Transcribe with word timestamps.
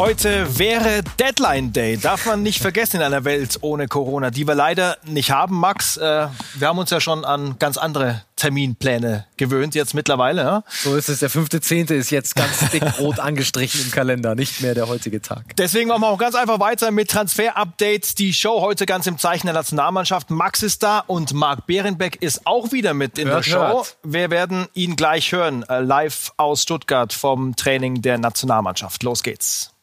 Heute 0.00 0.58
wäre 0.58 1.02
Deadline 1.18 1.74
Day. 1.74 1.98
Darf 1.98 2.24
man 2.24 2.42
nicht 2.42 2.62
vergessen 2.62 2.96
in 2.96 3.02
einer 3.02 3.26
Welt 3.26 3.58
ohne 3.60 3.86
Corona, 3.86 4.30
die 4.30 4.48
wir 4.48 4.54
leider 4.54 4.96
nicht 5.04 5.30
haben, 5.30 5.60
Max. 5.60 5.98
Äh, 5.98 6.28
wir 6.54 6.68
haben 6.68 6.78
uns 6.78 6.88
ja 6.88 7.00
schon 7.00 7.26
an 7.26 7.56
ganz 7.58 7.76
andere 7.76 8.22
Terminpläne 8.36 9.26
gewöhnt, 9.36 9.74
jetzt 9.74 9.92
mittlerweile. 9.92 10.40
Ja? 10.40 10.64
So 10.70 10.96
ist 10.96 11.10
es. 11.10 11.18
Der 11.18 11.28
fünfte 11.28 11.60
Zehnte 11.60 11.94
ist 11.96 12.08
jetzt 12.08 12.34
ganz 12.34 12.70
dick 12.70 12.82
rot 12.98 13.18
angestrichen 13.18 13.78
im 13.78 13.90
Kalender, 13.90 14.34
nicht 14.34 14.62
mehr 14.62 14.74
der 14.74 14.88
heutige 14.88 15.20
Tag. 15.20 15.54
Deswegen 15.58 15.90
machen 15.90 16.00
wir 16.00 16.08
auch 16.08 16.18
ganz 16.18 16.34
einfach 16.34 16.60
weiter 16.60 16.90
mit 16.92 17.10
Transfer-Updates. 17.10 18.14
Die 18.14 18.32
Show 18.32 18.62
heute 18.62 18.86
ganz 18.86 19.06
im 19.06 19.18
Zeichen 19.18 19.48
der 19.48 19.54
Nationalmannschaft. 19.54 20.30
Max 20.30 20.62
ist 20.62 20.82
da 20.82 21.00
und 21.00 21.34
Marc 21.34 21.66
Behrenbeck 21.66 22.22
ist 22.22 22.46
auch 22.46 22.72
wieder 22.72 22.94
mit 22.94 23.18
in 23.18 23.28
hört, 23.28 23.44
der 23.44 23.50
Show. 23.50 23.58
Hört. 23.58 23.98
Wir 24.02 24.30
werden 24.30 24.66
ihn 24.72 24.96
gleich 24.96 25.30
hören, 25.32 25.62
äh, 25.68 25.80
live 25.80 26.32
aus 26.38 26.62
Stuttgart 26.62 27.12
vom 27.12 27.54
Training 27.54 28.00
der 28.00 28.16
Nationalmannschaft. 28.16 29.02
Los 29.02 29.22
geht's. 29.22 29.74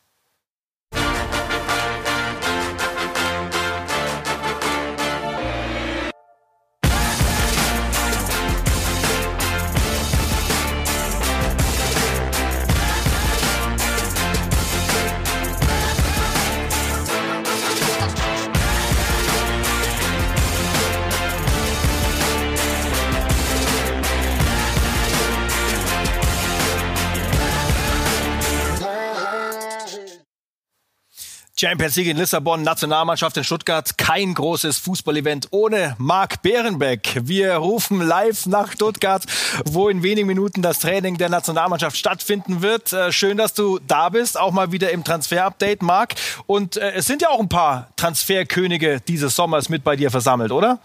Champions 31.60 31.96
League 31.96 32.10
in 32.10 32.18
Lissabon, 32.18 32.62
Nationalmannschaft 32.62 33.36
in 33.36 33.44
Stuttgart. 33.44 33.98
Kein 33.98 34.36
großes 34.36 34.78
Fußballevent 34.78 35.48
ohne 35.50 35.96
Marc 35.98 36.44
Behrenbeck. 36.44 37.20
Wir 37.24 37.56
rufen 37.56 38.00
live 38.00 38.46
nach 38.46 38.74
Stuttgart, 38.74 39.24
wo 39.66 39.90
in 39.90 40.04
wenigen 40.04 40.28
Minuten 40.28 40.62
das 40.62 40.78
Training 40.78 41.18
der 41.18 41.30
Nationalmannschaft 41.30 41.98
stattfinden 41.98 42.62
wird. 42.62 42.94
Äh, 42.94 43.12
schön, 43.12 43.38
dass 43.38 43.56
du 43.56 43.80
da 43.80 44.10
bist, 44.10 44.40
auch 44.40 44.52
mal 44.52 44.72
wieder 44.72 44.92
im 44.92 45.04
Transfer-Update, 45.04 45.82
Marc. 45.82 46.14
Und 46.46 46.78
äh, 46.78 46.92
es 46.92 47.08
sind 47.08 47.24
ja 47.24 47.30
auch 47.30 47.40
ein 47.40 47.50
paar 47.50 47.88
Transferkönige 47.96 49.02
dieses 49.08 49.36
Sommers 49.36 49.68
mit 49.68 49.84
bei 49.84 49.96
dir 49.96 50.12
versammelt, 50.12 50.52
oder? 50.52 50.80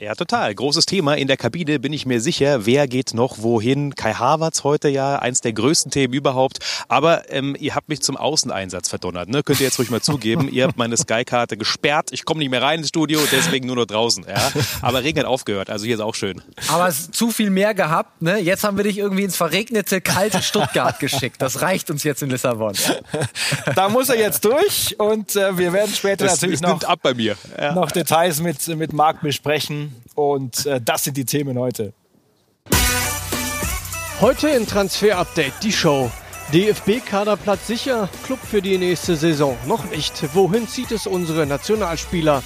Ja, 0.00 0.14
total. 0.14 0.54
Großes 0.54 0.86
Thema. 0.86 1.14
In 1.14 1.26
der 1.26 1.36
Kabine 1.36 1.80
bin 1.80 1.92
ich 1.92 2.06
mir 2.06 2.20
sicher, 2.20 2.66
wer 2.66 2.86
geht 2.86 3.14
noch 3.14 3.38
wohin. 3.38 3.96
Kai 3.96 4.12
Havertz 4.12 4.62
heute 4.62 4.88
ja, 4.88 5.16
eins 5.16 5.40
der 5.40 5.52
größten 5.52 5.90
Themen 5.90 6.14
überhaupt. 6.14 6.60
Aber 6.86 7.28
ähm, 7.32 7.56
ihr 7.58 7.74
habt 7.74 7.88
mich 7.88 8.00
zum 8.00 8.16
Außeneinsatz 8.16 8.88
verdonnert. 8.88 9.28
Ne? 9.28 9.42
Könnt 9.42 9.58
ihr 9.58 9.66
jetzt 9.66 9.76
ruhig 9.80 9.90
mal 9.90 10.00
zugeben. 10.00 10.48
ihr 10.52 10.68
habt 10.68 10.76
meine 10.76 10.96
Sky-Karte 10.96 11.56
gesperrt. 11.56 12.10
Ich 12.12 12.24
komme 12.24 12.38
nicht 12.38 12.50
mehr 12.50 12.62
rein 12.62 12.78
ins 12.78 12.90
Studio, 12.90 13.18
deswegen 13.32 13.66
nur 13.66 13.74
noch 13.74 13.86
draußen. 13.86 14.24
Ja? 14.28 14.52
Aber 14.82 15.02
Regen 15.02 15.18
hat 15.18 15.26
aufgehört, 15.26 15.68
also 15.68 15.84
hier 15.84 15.96
ist 15.96 16.00
auch 16.00 16.14
schön. 16.14 16.42
Aber 16.68 16.86
es 16.86 17.00
ist 17.00 17.14
zu 17.14 17.32
viel 17.32 17.50
mehr 17.50 17.74
gehabt. 17.74 18.22
Ne? 18.22 18.38
Jetzt 18.38 18.62
haben 18.62 18.76
wir 18.76 18.84
dich 18.84 18.98
irgendwie 18.98 19.24
ins 19.24 19.36
verregnete, 19.36 20.00
kalte 20.00 20.42
Stuttgart 20.42 21.00
geschickt. 21.00 21.42
Das 21.42 21.60
reicht 21.60 21.90
uns 21.90 22.04
jetzt 22.04 22.22
in 22.22 22.30
Lissabon. 22.30 22.74
da 23.74 23.88
muss 23.88 24.10
er 24.10 24.18
jetzt 24.18 24.44
durch 24.44 24.94
und 25.00 25.34
äh, 25.34 25.58
wir 25.58 25.72
werden 25.72 25.92
später 25.92 26.24
das, 26.24 26.34
natürlich 26.34 26.60
noch, 26.60 26.84
ab 26.84 27.00
bei 27.02 27.14
mir. 27.14 27.36
Ja. 27.60 27.74
noch 27.74 27.90
Details 27.90 28.40
mit, 28.40 28.64
mit 28.68 28.92
Marc 28.92 29.22
besprechen. 29.22 29.87
Und 30.18 30.66
äh, 30.66 30.80
das 30.84 31.04
sind 31.04 31.16
die 31.16 31.24
Themen 31.24 31.56
heute. 31.60 31.92
Heute 34.20 34.48
in 34.48 34.66
Transfer 34.66 35.16
Update 35.16 35.52
die 35.62 35.70
Show. 35.70 36.10
DFB-Kaderplatz 36.52 37.68
sicher, 37.68 38.08
Club 38.24 38.40
für 38.42 38.60
die 38.60 38.78
nächste 38.78 39.14
Saison 39.14 39.56
noch 39.68 39.88
nicht. 39.90 40.34
Wohin 40.34 40.66
zieht 40.66 40.90
es 40.90 41.06
unsere 41.06 41.46
Nationalspieler? 41.46 42.42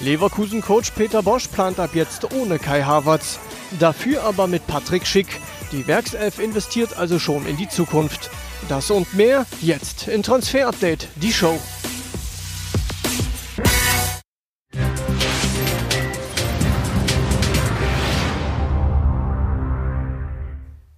Leverkusen-Coach 0.00 0.90
Peter 0.96 1.22
Bosch 1.22 1.46
plant 1.46 1.78
ab 1.78 1.90
jetzt 1.94 2.34
ohne 2.34 2.58
Kai 2.58 2.82
Havertz. 2.82 3.38
Dafür 3.78 4.24
aber 4.24 4.48
mit 4.48 4.66
Patrick 4.66 5.06
Schick. 5.06 5.40
Die 5.70 5.86
Werkself 5.86 6.40
investiert 6.40 6.96
also 6.96 7.20
schon 7.20 7.46
in 7.46 7.56
die 7.56 7.68
Zukunft. 7.68 8.28
Das 8.68 8.90
und 8.90 9.14
mehr 9.14 9.46
jetzt 9.60 10.08
in 10.08 10.24
Transfer 10.24 10.66
Update, 10.66 11.06
die 11.22 11.32
Show. 11.32 11.60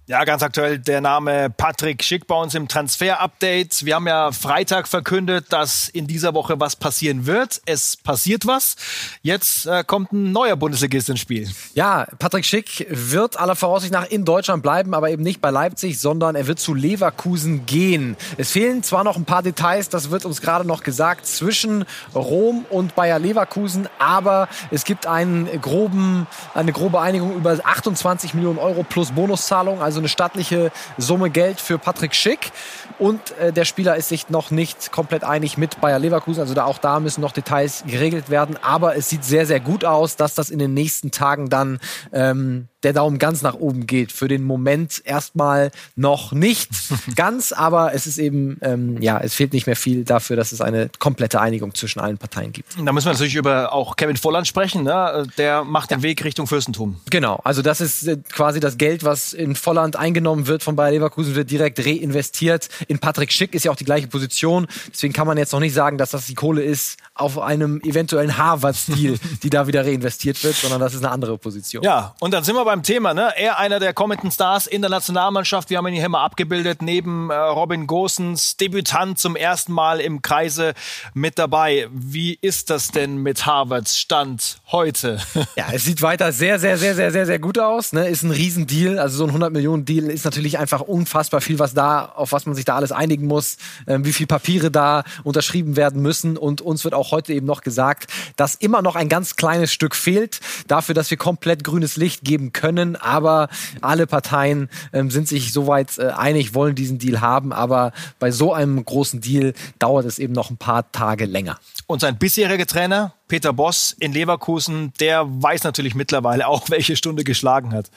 Ja, 0.09 0.23
ganz 0.23 0.41
aktuell 0.41 0.79
der 0.79 1.01
Name 1.01 1.49
Patrick 1.49 2.01
Schick 2.01 2.27
bei 2.27 2.35
uns 2.35 2.55
im 2.55 2.69
Transfer-Update. 2.69 3.83
Wir 3.83 3.95
haben 3.95 4.07
ja 4.07 4.31
Freitag 4.31 4.87
verkündet, 4.87 5.47
dass 5.49 5.89
in 5.89 6.07
dieser 6.07 6.33
Woche 6.33 6.61
was 6.61 6.77
passieren 6.77 7.25
wird. 7.25 7.61
Es 7.65 7.97
passiert 7.97 8.47
was. 8.47 8.77
Jetzt 9.21 9.65
äh, 9.65 9.83
kommt 9.85 10.13
ein 10.13 10.31
neuer 10.31 10.55
Bundesligist 10.55 11.09
ins 11.09 11.19
Spiel. 11.19 11.51
Ja, 11.73 12.07
Patrick 12.19 12.45
Schick 12.45 12.87
wird 12.89 13.37
aller 13.37 13.57
Voraussicht 13.57 13.91
nach 13.91 14.07
in 14.07 14.23
Deutschland 14.23 14.63
bleiben, 14.63 14.93
aber 14.93 15.09
eben 15.09 15.23
nicht 15.23 15.41
bei 15.41 15.49
Leipzig, 15.49 15.99
sondern 15.99 16.37
er 16.37 16.47
wird 16.47 16.59
zu 16.59 16.73
Leverkusen 16.73 17.65
gehen. 17.65 18.15
Es 18.37 18.51
fehlen 18.51 18.83
zwar 18.83 19.03
noch 19.03 19.17
ein 19.17 19.25
paar 19.25 19.43
Details, 19.43 19.89
das 19.89 20.09
wird 20.09 20.23
uns 20.23 20.39
gerade 20.39 20.65
noch 20.65 20.83
gesagt, 20.83 21.25
zwischen 21.25 21.83
Rom 22.15 22.65
und 22.69 22.95
Bayer 22.95 23.19
Leverkusen, 23.19 23.89
aber 23.99 24.47
es 24.71 24.85
gibt 24.85 25.05
einen 25.05 25.49
groben, 25.59 26.27
eine 26.53 26.71
grobe 26.71 27.01
Einigung 27.01 27.35
über 27.35 27.59
28 27.61 28.35
Millionen 28.35 28.57
Euro 28.57 28.83
plus 28.83 29.11
Bonuszahlung. 29.11 29.81
Also 29.81 29.96
also 29.97 30.01
eine 30.01 30.09
stattliche 30.09 30.71
Summe 30.99 31.31
Geld 31.31 31.59
für 31.59 31.79
Patrick 31.79 32.13
Schick. 32.13 32.51
Und 32.99 33.37
äh, 33.39 33.51
der 33.51 33.65
Spieler 33.65 33.95
ist 33.95 34.09
sich 34.09 34.29
noch 34.29 34.51
nicht 34.51 34.91
komplett 34.91 35.23
einig 35.23 35.57
mit 35.57 35.81
Bayer 35.81 35.99
Leverkusen. 35.99 36.41
Also 36.41 36.53
da 36.53 36.65
auch 36.65 36.77
da 36.77 36.99
müssen 36.99 37.21
noch 37.21 37.31
Details 37.31 37.83
geregelt 37.87 38.29
werden. 38.29 38.57
Aber 38.61 38.95
es 38.95 39.09
sieht 39.09 39.23
sehr, 39.23 39.45
sehr 39.45 39.59
gut 39.59 39.85
aus, 39.85 40.15
dass 40.15 40.35
das 40.35 40.49
in 40.49 40.59
den 40.59 40.73
nächsten 40.73 41.11
Tagen 41.11 41.49
dann 41.49 41.79
ähm, 42.11 42.67
der 42.83 42.93
Daumen 42.93 43.17
ganz 43.17 43.41
nach 43.41 43.55
oben 43.55 43.87
geht. 43.87 44.11
Für 44.11 44.27
den 44.27 44.43
Moment 44.43 45.01
erstmal 45.03 45.71
noch 45.95 46.31
nicht 46.31 46.69
ganz, 47.15 47.51
aber 47.51 47.93
es 47.93 48.07
ist 48.07 48.17
eben, 48.17 48.57
ähm, 48.61 49.01
ja, 49.01 49.19
es 49.19 49.33
fehlt 49.33 49.53
nicht 49.53 49.65
mehr 49.65 49.75
viel 49.75 50.03
dafür, 50.03 50.35
dass 50.35 50.51
es 50.51 50.61
eine 50.61 50.89
komplette 50.99 51.41
Einigung 51.41 51.73
zwischen 51.73 51.99
allen 51.99 52.17
Parteien 52.17 52.53
gibt. 52.53 52.75
Da 52.83 52.91
müssen 52.93 53.05
wir 53.05 53.13
natürlich 53.13 53.35
über 53.35 53.73
auch 53.73 53.95
Kevin 53.95 54.17
Volland 54.17 54.47
sprechen. 54.47 54.83
Ne? 54.83 55.27
Der 55.37 55.63
macht 55.63 55.91
den 55.91 55.99
ja. 55.99 56.03
Weg 56.03 56.23
Richtung 56.23 56.47
Fürstentum. 56.47 56.99
Genau, 57.09 57.39
also 57.43 57.61
das 57.61 57.81
ist 57.81 58.07
äh, 58.07 58.17
quasi 58.31 58.59
das 58.59 58.77
Geld, 58.77 59.03
was 59.03 59.33
in 59.33 59.55
Volland 59.55 59.86
eingenommen 59.95 60.47
wird 60.47 60.63
von 60.63 60.75
Bayer 60.75 60.91
Leverkusen, 60.91 61.35
wird 61.35 61.49
direkt 61.49 61.79
reinvestiert. 61.85 62.69
In 62.87 62.99
Patrick 62.99 63.31
Schick 63.31 63.53
ist 63.55 63.65
ja 63.65 63.71
auch 63.71 63.75
die 63.75 63.85
gleiche 63.85 64.07
Position. 64.07 64.67
Deswegen 64.91 65.13
kann 65.13 65.27
man 65.27 65.37
jetzt 65.37 65.53
noch 65.53 65.59
nicht 65.59 65.73
sagen, 65.73 65.97
dass 65.97 66.11
das 66.11 66.25
die 66.25 66.35
Kohle 66.35 66.61
ist 66.61 66.97
auf 67.13 67.39
einem 67.39 67.81
eventuellen 67.81 68.37
Harvard-Stil, 68.37 69.19
die 69.43 69.49
da 69.49 69.67
wieder 69.67 69.85
reinvestiert 69.85 70.43
wird, 70.43 70.55
sondern 70.55 70.79
das 70.79 70.93
ist 70.93 71.03
eine 71.03 71.11
andere 71.11 71.37
Position. 71.37 71.83
Ja, 71.83 72.15
und 72.19 72.33
dann 72.33 72.43
sind 72.43 72.55
wir 72.55 72.65
beim 72.65 72.83
Thema, 72.83 73.13
ne? 73.13 73.31
Er 73.37 73.57
einer 73.57 73.79
der 73.79 73.93
kommenden 73.93 74.31
Stars 74.31 74.67
in 74.67 74.81
der 74.81 74.89
Nationalmannschaft. 74.89 75.69
Wir 75.69 75.77
haben 75.77 75.87
ihn 75.87 75.95
hier 75.95 76.09
mal 76.09 76.23
abgebildet, 76.23 76.81
neben 76.81 77.29
äh, 77.29 77.35
Robin 77.35 77.87
Gosens, 77.87 78.57
Debütant 78.57 79.19
zum 79.19 79.35
ersten 79.35 79.73
Mal 79.73 79.99
im 79.99 80.21
Kreise 80.21 80.73
mit 81.13 81.39
dabei. 81.39 81.87
Wie 81.91 82.37
ist 82.41 82.69
das 82.69 82.89
denn 82.89 83.17
mit 83.17 83.45
Harvards 83.45 83.97
Stand 83.97 84.59
heute? 84.71 85.19
ja, 85.55 85.67
es 85.71 85.85
sieht 85.85 86.01
weiter 86.01 86.31
sehr, 86.31 86.59
sehr, 86.59 86.77
sehr, 86.77 86.95
sehr, 86.95 87.11
sehr, 87.11 87.25
sehr 87.25 87.39
gut 87.39 87.59
aus. 87.59 87.93
Ne? 87.93 88.07
Ist 88.07 88.23
ein 88.23 88.31
Riesendeal. 88.31 88.99
Also 88.99 89.17
so 89.17 89.23
ein 89.23 89.29
100 89.29 89.51
Millionen 89.51 89.76
Deal 89.85 90.05
ist 90.05 90.25
natürlich 90.25 90.59
einfach 90.59 90.81
unfassbar 90.81 91.41
viel, 91.41 91.59
was 91.59 91.73
da, 91.73 92.05
auf 92.05 92.31
was 92.31 92.45
man 92.45 92.55
sich 92.55 92.65
da 92.65 92.75
alles 92.75 92.91
einigen 92.91 93.25
muss, 93.27 93.57
ähm, 93.87 94.05
wie 94.05 94.13
viel 94.13 94.27
Papiere 94.27 94.69
da 94.69 95.03
unterschrieben 95.23 95.75
werden 95.75 96.01
müssen. 96.01 96.37
Und 96.37 96.61
uns 96.61 96.83
wird 96.83 96.93
auch 96.93 97.11
heute 97.11 97.33
eben 97.33 97.45
noch 97.45 97.61
gesagt, 97.61 98.11
dass 98.35 98.55
immer 98.55 98.81
noch 98.81 98.95
ein 98.95 99.09
ganz 99.09 99.35
kleines 99.35 99.73
Stück 99.73 99.95
fehlt 99.95 100.39
dafür, 100.67 100.93
dass 100.93 101.09
wir 101.09 101.17
komplett 101.17 101.63
grünes 101.63 101.95
Licht 101.95 102.23
geben 102.23 102.53
können 102.53 102.95
aber 103.07 103.49
alle 103.81 104.05
Parteien 104.05 104.69
ähm, 104.93 105.09
sind 105.09 105.27
sich 105.27 105.53
soweit 105.53 105.97
äh, 105.97 106.09
einig, 106.09 106.53
wollen 106.53 106.75
diesen 106.75 106.99
Deal 106.99 107.21
haben, 107.21 107.53
aber 107.53 107.93
bei 108.19 108.31
so 108.31 108.53
einem 108.53 108.83
großen 108.83 109.21
Deal 109.21 109.53
dauert 109.79 110.05
es 110.05 110.19
eben 110.19 110.33
noch 110.33 110.49
ein 110.49 110.57
paar 110.57 110.91
Tage 110.91 111.25
länger. 111.25 111.57
Und 111.85 112.01
sein 112.01 112.17
bisheriger 112.17 112.65
Trainer, 112.65 113.13
Peter 113.27 113.53
Boss 113.53 113.95
in 113.99 114.13
Leverkusen, 114.13 114.93
der 114.99 115.25
weiß 115.25 115.63
natürlich 115.63 115.95
mittlerweile 115.95 116.47
auch, 116.47 116.69
welche 116.69 116.95
Stunde 116.95 117.23
geschlagen 117.23 117.73
hat. 117.73 117.89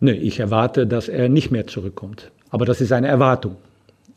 Nee, 0.00 0.12
ich 0.12 0.40
erwarte, 0.40 0.86
dass 0.86 1.08
er 1.08 1.28
nicht 1.28 1.50
mehr 1.50 1.66
zurückkommt. 1.66 2.30
Aber 2.50 2.64
das 2.64 2.80
ist 2.80 2.92
eine 2.92 3.08
Erwartung. 3.08 3.56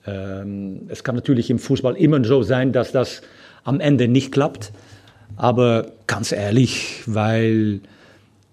Ähm, 0.05 0.81
es 0.87 1.03
kann 1.03 1.15
natürlich 1.15 1.49
im 1.49 1.59
Fußball 1.59 1.95
immer 1.95 2.23
so 2.23 2.41
sein, 2.41 2.71
dass 2.71 2.91
das 2.91 3.21
am 3.63 3.79
Ende 3.79 4.07
nicht 4.07 4.31
klappt. 4.31 4.71
Aber 5.35 5.87
ganz 6.07 6.31
ehrlich, 6.31 7.03
weil 7.05 7.81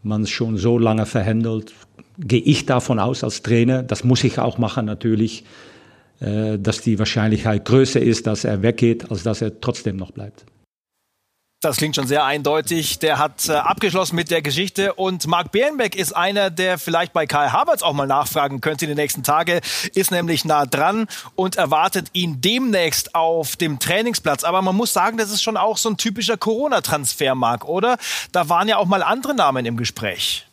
man 0.02 0.26
schon 0.26 0.56
so 0.56 0.78
lange 0.78 1.06
verhandelt, 1.06 1.72
gehe 2.18 2.40
ich 2.40 2.66
davon 2.66 2.98
aus 2.98 3.24
als 3.24 3.42
Trainer, 3.42 3.82
das 3.82 4.04
muss 4.04 4.24
ich 4.24 4.38
auch 4.38 4.58
machen 4.58 4.86
natürlich, 4.86 5.44
äh, 6.20 6.58
dass 6.58 6.80
die 6.80 6.98
Wahrscheinlichkeit 6.98 7.64
größer 7.64 8.00
ist, 8.00 8.26
dass 8.26 8.44
er 8.44 8.62
weggeht, 8.62 9.10
als 9.10 9.22
dass 9.22 9.40
er 9.40 9.60
trotzdem 9.60 9.96
noch 9.96 10.10
bleibt. 10.10 10.44
Das 11.62 11.76
klingt 11.76 11.94
schon 11.94 12.06
sehr 12.06 12.24
eindeutig. 12.24 13.00
Der 13.00 13.18
hat 13.18 13.46
äh, 13.50 13.52
abgeschlossen 13.52 14.16
mit 14.16 14.30
der 14.30 14.40
Geschichte 14.40 14.94
und 14.94 15.26
Marc 15.26 15.52
Bärenbeck 15.52 15.94
ist 15.94 16.16
einer, 16.16 16.48
der 16.48 16.78
vielleicht 16.78 17.12
bei 17.12 17.26
Kai 17.26 17.50
Havertz 17.50 17.82
auch 17.82 17.92
mal 17.92 18.06
nachfragen 18.06 18.62
könnte 18.62 18.86
in 18.86 18.88
den 18.88 18.96
nächsten 18.96 19.22
Tagen, 19.22 19.60
ist 19.94 20.10
nämlich 20.10 20.46
nah 20.46 20.64
dran 20.64 21.06
und 21.34 21.56
erwartet 21.56 22.06
ihn 22.14 22.40
demnächst 22.40 23.14
auf 23.14 23.56
dem 23.56 23.78
Trainingsplatz. 23.78 24.42
Aber 24.42 24.62
man 24.62 24.74
muss 24.74 24.94
sagen, 24.94 25.18
das 25.18 25.30
ist 25.30 25.42
schon 25.42 25.58
auch 25.58 25.76
so 25.76 25.90
ein 25.90 25.98
typischer 25.98 26.38
Corona-Transfer, 26.38 27.34
Marc, 27.34 27.66
oder? 27.66 27.98
Da 28.32 28.48
waren 28.48 28.66
ja 28.66 28.78
auch 28.78 28.86
mal 28.86 29.02
andere 29.02 29.34
Namen 29.34 29.66
im 29.66 29.76
Gespräch. 29.76 30.46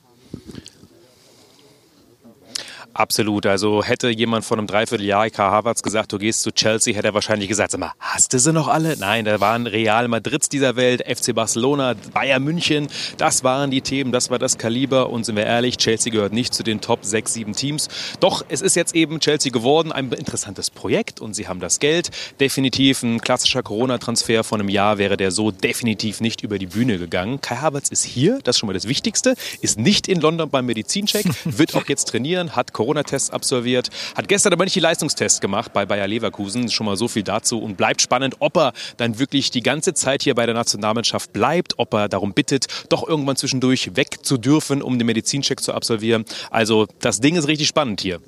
Absolut. 2.98 3.46
Also 3.46 3.84
hätte 3.84 4.10
jemand 4.10 4.44
vor 4.44 4.58
einem 4.58 4.66
Dreivierteljahr 4.66 5.30
K. 5.30 5.52
Havertz 5.52 5.84
gesagt, 5.84 6.12
du 6.12 6.18
gehst 6.18 6.42
zu 6.42 6.52
Chelsea, 6.52 6.96
hätte 6.96 7.10
er 7.10 7.14
wahrscheinlich 7.14 7.48
gesagt, 7.48 7.70
sag 7.70 7.80
mal, 7.80 7.94
hast 8.00 8.34
du 8.34 8.40
sie 8.40 8.52
noch 8.52 8.68
alle? 8.68 8.98
Nein, 8.98 9.24
da 9.24 9.40
waren 9.40 9.68
Real 9.68 10.08
Madrids 10.08 10.50
dieser 10.50 10.76
Welt, 10.76 11.04
FC 11.08 11.36
Barcelona, 11.36 11.94
Bayern 12.12 12.44
München. 12.44 12.88
Das 13.18 13.44
waren 13.44 13.70
die 13.70 13.82
Themen, 13.82 14.12
das 14.12 14.32
war 14.32 14.40
das 14.40 14.58
Kaliber. 14.58 15.12
Und 15.12 15.28
sind 15.28 15.36
wir 15.36 15.46
ehrlich, 15.46 15.78
Chelsea 15.78 16.12
gehört 16.12 16.34
nicht 16.34 16.56
zu 16.56 16.64
den 16.64 16.82
Top 16.82 17.06
6, 17.06 17.34
7 17.34 17.54
Teams. 17.54 17.88
Doch 18.20 18.44
es 18.50 18.64
ist 18.64 18.76
jetzt 18.76 18.96
eben 18.96 19.20
Chelsea 19.20 19.52
geworden, 19.52 19.92
ein 19.92 20.12
interessantes 20.12 20.72
Projekt 20.72 21.22
und 21.22 21.36
sie 21.36 21.48
haben 21.48 21.60
das 21.60 21.78
Geld. 21.78 22.10
Definitiv 22.40 23.04
ein 23.04 23.22
klassischer 23.22 23.62
Corona-Transfer 23.62 24.44
von 24.44 24.60
einem 24.60 24.70
Jahr 24.70 24.98
wäre 24.98 25.18
der 25.18 25.30
so 25.30 25.52
definitiv 25.52 26.20
nicht 26.20 26.42
über 26.42 26.58
die 26.58 26.66
Bühne 26.66 26.98
gegangen. 26.98 27.42
Kai 27.42 27.58
Havertz 27.58 27.90
ist 27.90 28.04
hier, 28.04 28.40
das 28.44 28.56
ist 28.56 28.60
schon 28.60 28.68
mal 28.68 28.74
das 28.74 28.88
Wichtigste, 28.88 29.36
ist 29.62 29.78
nicht 29.78 30.08
in 30.08 30.20
London 30.20 30.50
beim 30.50 30.66
Medizincheck, 30.66 31.28
wird 31.46 31.76
auch 31.76 31.88
jetzt 31.88 32.06
trainieren, 32.06 32.56
hat 32.56 32.74
Corona 32.74 32.87
Corona-Tests 32.88 33.32
absolviert, 33.32 33.90
hat 34.16 34.30
gestern 34.30 34.54
aber 34.54 34.64
nicht 34.64 34.76
die 34.76 34.80
Leistungstests 34.80 35.42
gemacht 35.42 35.74
bei 35.74 35.86
Bayer 35.86 36.08
Leverkusen. 36.08 36.72
Schon 36.72 36.86
mal 36.86 36.96
so 36.96 37.10
viel 37.10 37.24
dazu 37.24 37.60
und 37.60 37.76
bleibt 37.76 38.02
spannend, 38.02 38.38
ob 38.40 38.56
er 38.56 38.72
dann 38.96 39.20
wirklich 39.20 39.52
die 39.52 39.62
ganze 39.62 39.94
Zeit 39.94 40.24
hier 40.24 40.36
bei 40.36 40.46
der 40.46 40.56
Nationalmannschaft 40.56 41.34
bleibt, 41.34 41.74
ob 41.78 41.94
er 41.94 42.08
darum 42.08 42.34
bittet, 42.34 42.68
doch 42.88 43.06
irgendwann 43.06 43.36
zwischendurch 43.36 43.98
weg 43.98 44.20
zu 44.26 44.38
dürfen, 44.38 44.82
um 44.82 44.98
den 44.98 45.06
Medizincheck 45.06 45.60
zu 45.60 45.74
absolvieren. 45.74 46.24
Also 46.50 46.88
das 47.00 47.20
Ding 47.20 47.36
ist 47.36 47.50
richtig 47.50 47.68
spannend 47.68 48.00
hier. 48.00 48.22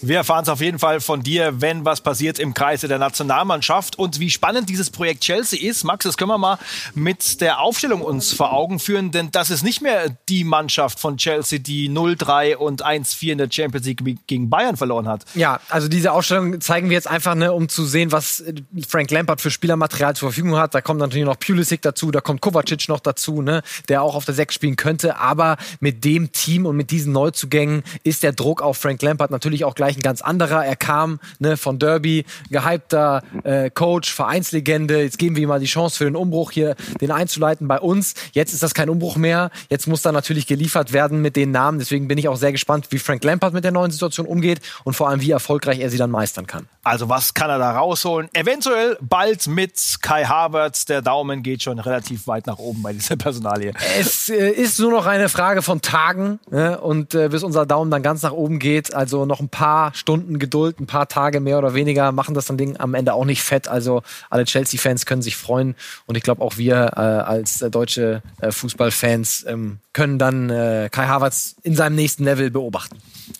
Wir 0.00 0.16
erfahren 0.16 0.44
es 0.44 0.48
auf 0.48 0.62
jeden 0.62 0.78
Fall 0.78 1.00
von 1.00 1.22
dir, 1.22 1.60
wenn 1.60 1.84
was 1.84 2.00
passiert 2.00 2.38
im 2.38 2.54
Kreise 2.54 2.88
der 2.88 2.98
Nationalmannschaft 2.98 3.98
und 3.98 4.20
wie 4.20 4.30
spannend 4.30 4.70
dieses 4.70 4.88
Projekt 4.88 5.20
Chelsea 5.20 5.68
ist. 5.68 5.84
Max, 5.84 6.04
das 6.04 6.16
können 6.16 6.30
wir 6.30 6.38
mal 6.38 6.58
mit 6.94 7.42
der 7.42 7.60
Aufstellung 7.60 8.00
uns 8.00 8.32
vor 8.32 8.54
Augen 8.54 8.78
führen, 8.78 9.10
denn 9.10 9.30
das 9.32 9.50
ist 9.50 9.62
nicht 9.62 9.82
mehr 9.82 10.16
die 10.30 10.44
Mannschaft 10.44 10.98
von 10.98 11.18
Chelsea, 11.18 11.58
die 11.58 11.90
0-3 11.90 12.56
und 12.56 12.86
1-4 12.86 13.32
in 13.32 13.38
der 13.38 13.50
Champions 13.50 13.86
League 13.86 13.97
gegen 14.26 14.50
Bayern 14.50 14.76
verloren 14.76 15.08
hat. 15.08 15.24
Ja, 15.34 15.60
also 15.68 15.88
diese 15.88 16.12
Ausstellung 16.12 16.60
zeigen 16.60 16.88
wir 16.88 16.94
jetzt 16.94 17.08
einfach, 17.08 17.34
ne, 17.34 17.52
um 17.52 17.68
zu 17.68 17.84
sehen, 17.84 18.12
was 18.12 18.44
Frank 18.88 19.10
Lampard 19.10 19.40
für 19.40 19.50
Spielermaterial 19.50 20.14
zur 20.16 20.30
Verfügung 20.30 20.56
hat. 20.56 20.74
Da 20.74 20.80
kommt 20.80 21.00
natürlich 21.00 21.24
noch 21.24 21.38
Pulisic 21.38 21.82
dazu, 21.82 22.10
da 22.10 22.20
kommt 22.20 22.40
Kovacic 22.40 22.88
noch 22.88 23.00
dazu, 23.00 23.42
ne, 23.42 23.62
der 23.88 24.02
auch 24.02 24.14
auf 24.14 24.24
der 24.24 24.34
6 24.34 24.54
spielen 24.54 24.76
könnte. 24.76 25.18
Aber 25.18 25.56
mit 25.80 26.04
dem 26.04 26.32
Team 26.32 26.66
und 26.66 26.76
mit 26.76 26.90
diesen 26.90 27.12
Neuzugängen 27.12 27.82
ist 28.04 28.22
der 28.22 28.32
Druck 28.32 28.62
auf 28.62 28.78
Frank 28.78 29.02
Lampard 29.02 29.30
natürlich 29.30 29.64
auch 29.64 29.74
gleich 29.74 29.96
ein 29.96 30.02
ganz 30.02 30.22
anderer. 30.22 30.64
Er 30.64 30.76
kam 30.76 31.20
ne, 31.38 31.56
von 31.56 31.78
Derby, 31.78 32.24
gehypter 32.50 33.22
äh, 33.44 33.70
Coach, 33.70 34.12
Vereinslegende. 34.12 35.02
Jetzt 35.02 35.18
geben 35.18 35.36
wir 35.36 35.42
ihm 35.42 35.48
mal 35.48 35.60
die 35.60 35.66
Chance 35.66 35.98
für 35.98 36.04
den 36.04 36.16
Umbruch 36.16 36.50
hier, 36.50 36.76
den 37.00 37.10
einzuleiten 37.10 37.68
bei 37.68 37.80
uns. 37.80 38.14
Jetzt 38.32 38.52
ist 38.52 38.62
das 38.62 38.74
kein 38.74 38.88
Umbruch 38.88 39.16
mehr. 39.16 39.50
Jetzt 39.68 39.86
muss 39.86 40.02
da 40.02 40.12
natürlich 40.12 40.46
geliefert 40.46 40.92
werden 40.92 41.22
mit 41.22 41.36
den 41.36 41.50
Namen. 41.50 41.78
Deswegen 41.78 42.08
bin 42.08 42.18
ich 42.18 42.28
auch 42.28 42.36
sehr 42.36 42.52
gespannt, 42.52 42.86
wie 42.90 42.98
Frank 42.98 43.24
Lampard 43.24 43.54
mit 43.54 43.64
der 43.64 43.72
neuen 43.78 43.90
Situation 43.90 44.26
umgeht 44.26 44.60
und 44.84 44.94
vor 44.94 45.08
allem, 45.08 45.20
wie 45.20 45.30
erfolgreich 45.30 45.78
er 45.78 45.90
sie 45.90 45.98
dann 45.98 46.10
meistern 46.10 46.46
kann. 46.46 46.68
Also 46.82 47.08
was 47.08 47.34
kann 47.34 47.50
er 47.50 47.58
da 47.58 47.72
rausholen? 47.72 48.28
Eventuell 48.32 48.96
bald 49.00 49.46
mit 49.46 49.98
Kai 50.00 50.24
Havertz. 50.24 50.86
Der 50.86 51.02
Daumen 51.02 51.42
geht 51.42 51.62
schon 51.62 51.78
relativ 51.78 52.26
weit 52.26 52.46
nach 52.46 52.58
oben 52.58 52.82
bei 52.82 52.92
dieser 52.92 53.16
Personalie. 53.16 53.72
Es 53.98 54.28
äh, 54.28 54.50
ist 54.50 54.78
nur 54.78 54.90
noch 54.90 55.06
eine 55.06 55.28
Frage 55.28 55.62
von 55.62 55.82
Tagen 55.82 56.40
ne? 56.50 56.80
und 56.80 57.14
äh, 57.14 57.28
bis 57.28 57.42
unser 57.42 57.66
Daumen 57.66 57.90
dann 57.90 58.02
ganz 58.02 58.22
nach 58.22 58.32
oben 58.32 58.58
geht. 58.58 58.94
Also 58.94 59.26
noch 59.26 59.40
ein 59.40 59.48
paar 59.48 59.92
Stunden 59.94 60.38
Geduld, 60.38 60.80
ein 60.80 60.86
paar 60.86 61.08
Tage 61.08 61.40
mehr 61.40 61.58
oder 61.58 61.74
weniger 61.74 62.12
machen 62.12 62.34
das 62.34 62.46
dann 62.46 62.56
Ding 62.56 62.76
am 62.78 62.94
Ende 62.94 63.12
auch 63.14 63.24
nicht 63.24 63.42
fett. 63.42 63.68
Also 63.68 64.02
alle 64.30 64.44
Chelsea-Fans 64.44 65.06
können 65.06 65.22
sich 65.22 65.36
freuen 65.36 65.74
und 66.06 66.16
ich 66.16 66.22
glaube 66.22 66.42
auch 66.42 66.56
wir 66.56 66.92
äh, 66.96 67.00
als 67.00 67.62
äh, 67.62 67.70
deutsche 67.70 68.22
äh, 68.40 68.50
Fußballfans 68.50 69.44
ähm, 69.46 69.78
können 69.92 70.18
dann 70.18 70.50
äh, 70.50 70.88
Kai 70.90 71.06
Havertz 71.06 71.56
in 71.62 71.74
seinem 71.74 71.96
nächsten 71.96 72.24
Level 72.24 72.50
beobachten. 72.50 72.98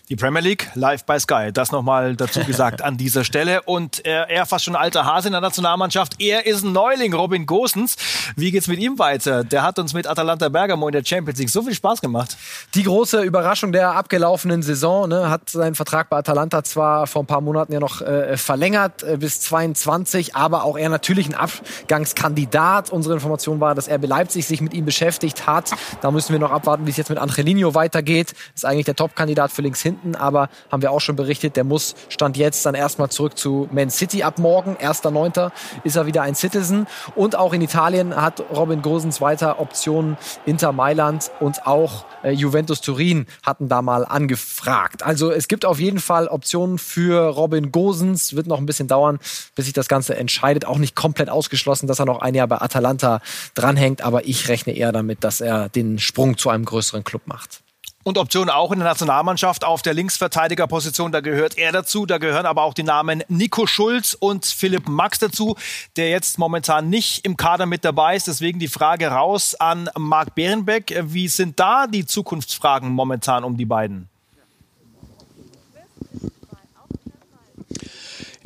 Die 0.08 0.16
Premier 0.16 0.27
League 0.36 0.70
live 0.74 1.04
bei 1.04 1.18
Sky. 1.18 1.50
Das 1.52 1.72
nochmal 1.72 2.16
dazu 2.16 2.40
gesagt 2.46 2.82
an 2.82 2.96
dieser 2.96 3.24
Stelle. 3.24 3.62
Und 3.62 4.04
er, 4.04 4.28
er 4.30 4.46
fast 4.46 4.64
schon 4.64 4.76
alter 4.76 5.04
Hase 5.04 5.28
in 5.28 5.32
der 5.32 5.40
Nationalmannschaft. 5.40 6.20
Er 6.20 6.46
ist 6.46 6.64
ein 6.64 6.72
Neuling, 6.72 7.14
Robin 7.14 7.46
Gosens. 7.46 7.96
Wie 8.36 8.50
geht's 8.50 8.68
mit 8.68 8.78
ihm 8.78 8.98
weiter? 8.98 9.44
Der 9.44 9.62
hat 9.62 9.78
uns 9.78 9.94
mit 9.94 10.06
Atalanta 10.06 10.48
Bergamo 10.48 10.88
in 10.88 10.92
der 10.92 11.04
Champions 11.04 11.38
League 11.38 11.50
so 11.50 11.62
viel 11.62 11.74
Spaß 11.74 12.00
gemacht. 12.00 12.36
Die 12.74 12.82
große 12.82 13.22
Überraschung 13.22 13.72
der 13.72 13.92
abgelaufenen 13.92 14.62
Saison, 14.62 15.08
ne, 15.08 15.30
hat 15.30 15.50
seinen 15.50 15.74
Vertrag 15.74 16.10
bei 16.10 16.18
Atalanta 16.18 16.62
zwar 16.62 17.06
vor 17.06 17.22
ein 17.22 17.26
paar 17.26 17.40
Monaten 17.40 17.72
ja 17.72 17.80
noch 17.80 18.02
äh, 18.02 18.36
verlängert 18.36 19.02
äh, 19.02 19.16
bis 19.16 19.40
22, 19.40 20.36
aber 20.36 20.64
auch 20.64 20.76
er 20.76 20.88
natürlich 20.88 21.28
ein 21.28 21.34
Abgangskandidat. 21.34 22.90
Unsere 22.90 23.14
Information 23.14 23.60
war, 23.60 23.74
dass 23.74 23.88
RB 23.88 24.06
Leipzig 24.06 24.46
sich 24.46 24.60
mit 24.60 24.74
ihm 24.74 24.84
beschäftigt 24.84 25.46
hat. 25.46 25.70
Da 26.00 26.10
müssen 26.10 26.32
wir 26.32 26.38
noch 26.38 26.50
abwarten, 26.50 26.86
wie 26.86 26.90
es 26.90 26.96
jetzt 26.96 27.08
mit 27.08 27.18
Angelino 27.18 27.74
weitergeht. 27.74 28.34
Ist 28.54 28.64
eigentlich 28.64 28.86
der 28.86 28.96
Top-Kandidat 28.96 29.52
für 29.52 29.62
links 29.62 29.80
hinten, 29.80 30.16
aber 30.18 30.48
haben 30.70 30.82
wir 30.82 30.90
auch 30.90 31.00
schon 31.00 31.16
berichtet, 31.16 31.56
der 31.56 31.64
muss 31.64 31.94
Stand 32.08 32.36
jetzt 32.36 32.64
dann 32.66 32.74
erstmal 32.74 33.08
zurück 33.10 33.38
zu 33.38 33.68
Man 33.72 33.90
City 33.90 34.22
ab 34.22 34.38
morgen. 34.38 34.76
1.9. 34.76 35.50
ist 35.84 35.96
er 35.96 36.06
wieder 36.06 36.22
ein 36.22 36.34
Citizen. 36.34 36.86
Und 37.14 37.36
auch 37.36 37.52
in 37.52 37.62
Italien 37.62 38.16
hat 38.16 38.42
Robin 38.54 38.82
Gosens 38.82 39.20
weiter 39.20 39.60
Optionen. 39.60 40.16
Inter 40.46 40.72
Mailand 40.72 41.30
und 41.40 41.66
auch 41.66 42.04
äh, 42.22 42.30
Juventus 42.30 42.80
Turin 42.80 43.26
hatten 43.42 43.68
da 43.68 43.82
mal 43.82 44.04
angefragt. 44.04 45.02
Also 45.02 45.30
es 45.30 45.48
gibt 45.48 45.64
auf 45.64 45.80
jeden 45.80 46.00
Fall 46.00 46.28
Optionen 46.28 46.78
für 46.78 47.28
Robin 47.28 47.72
Gosens. 47.72 48.34
Wird 48.34 48.46
noch 48.46 48.58
ein 48.58 48.66
bisschen 48.66 48.88
dauern, 48.88 49.18
bis 49.54 49.66
sich 49.66 49.74
das 49.74 49.88
Ganze 49.88 50.16
entscheidet. 50.16 50.66
Auch 50.66 50.78
nicht 50.78 50.94
komplett 50.94 51.30
ausgeschlossen, 51.30 51.86
dass 51.86 51.98
er 51.98 52.06
noch 52.06 52.20
ein 52.20 52.34
Jahr 52.34 52.48
bei 52.48 52.60
Atalanta 52.60 53.20
dranhängt. 53.54 54.02
Aber 54.02 54.26
ich 54.26 54.48
rechne 54.48 54.74
eher 54.74 54.92
damit, 54.92 55.24
dass 55.24 55.40
er 55.40 55.68
den 55.68 55.98
Sprung 55.98 56.36
zu 56.36 56.50
einem 56.50 56.64
größeren 56.64 57.04
Club 57.04 57.22
macht 57.26 57.62
und 58.04 58.16
Optionen 58.16 58.50
auch 58.50 58.72
in 58.72 58.78
der 58.78 58.88
Nationalmannschaft 58.88 59.64
auf 59.64 59.82
der 59.82 59.94
Linksverteidigerposition. 59.94 61.12
Da 61.12 61.20
gehört 61.20 61.58
er 61.58 61.72
dazu. 61.72 62.06
Da 62.06 62.18
gehören 62.18 62.46
aber 62.46 62.62
auch 62.62 62.74
die 62.74 62.82
Namen 62.82 63.22
Nico 63.28 63.66
Schulz 63.66 64.14
und 64.14 64.46
Philipp 64.46 64.88
Max 64.88 65.18
dazu, 65.18 65.56
der 65.96 66.10
jetzt 66.10 66.38
momentan 66.38 66.88
nicht 66.88 67.24
im 67.24 67.36
Kader 67.36 67.66
mit 67.66 67.84
dabei 67.84 68.16
ist. 68.16 68.28
Deswegen 68.28 68.58
die 68.58 68.68
Frage 68.68 69.08
raus 69.08 69.54
an 69.54 69.90
Marc 69.96 70.34
Behrenbeck. 70.34 70.98
Wie 71.04 71.28
sind 71.28 71.60
da 71.60 71.86
die 71.86 72.06
Zukunftsfragen 72.06 72.90
momentan 72.90 73.44
um 73.44 73.56
die 73.56 73.66
beiden? 73.66 74.08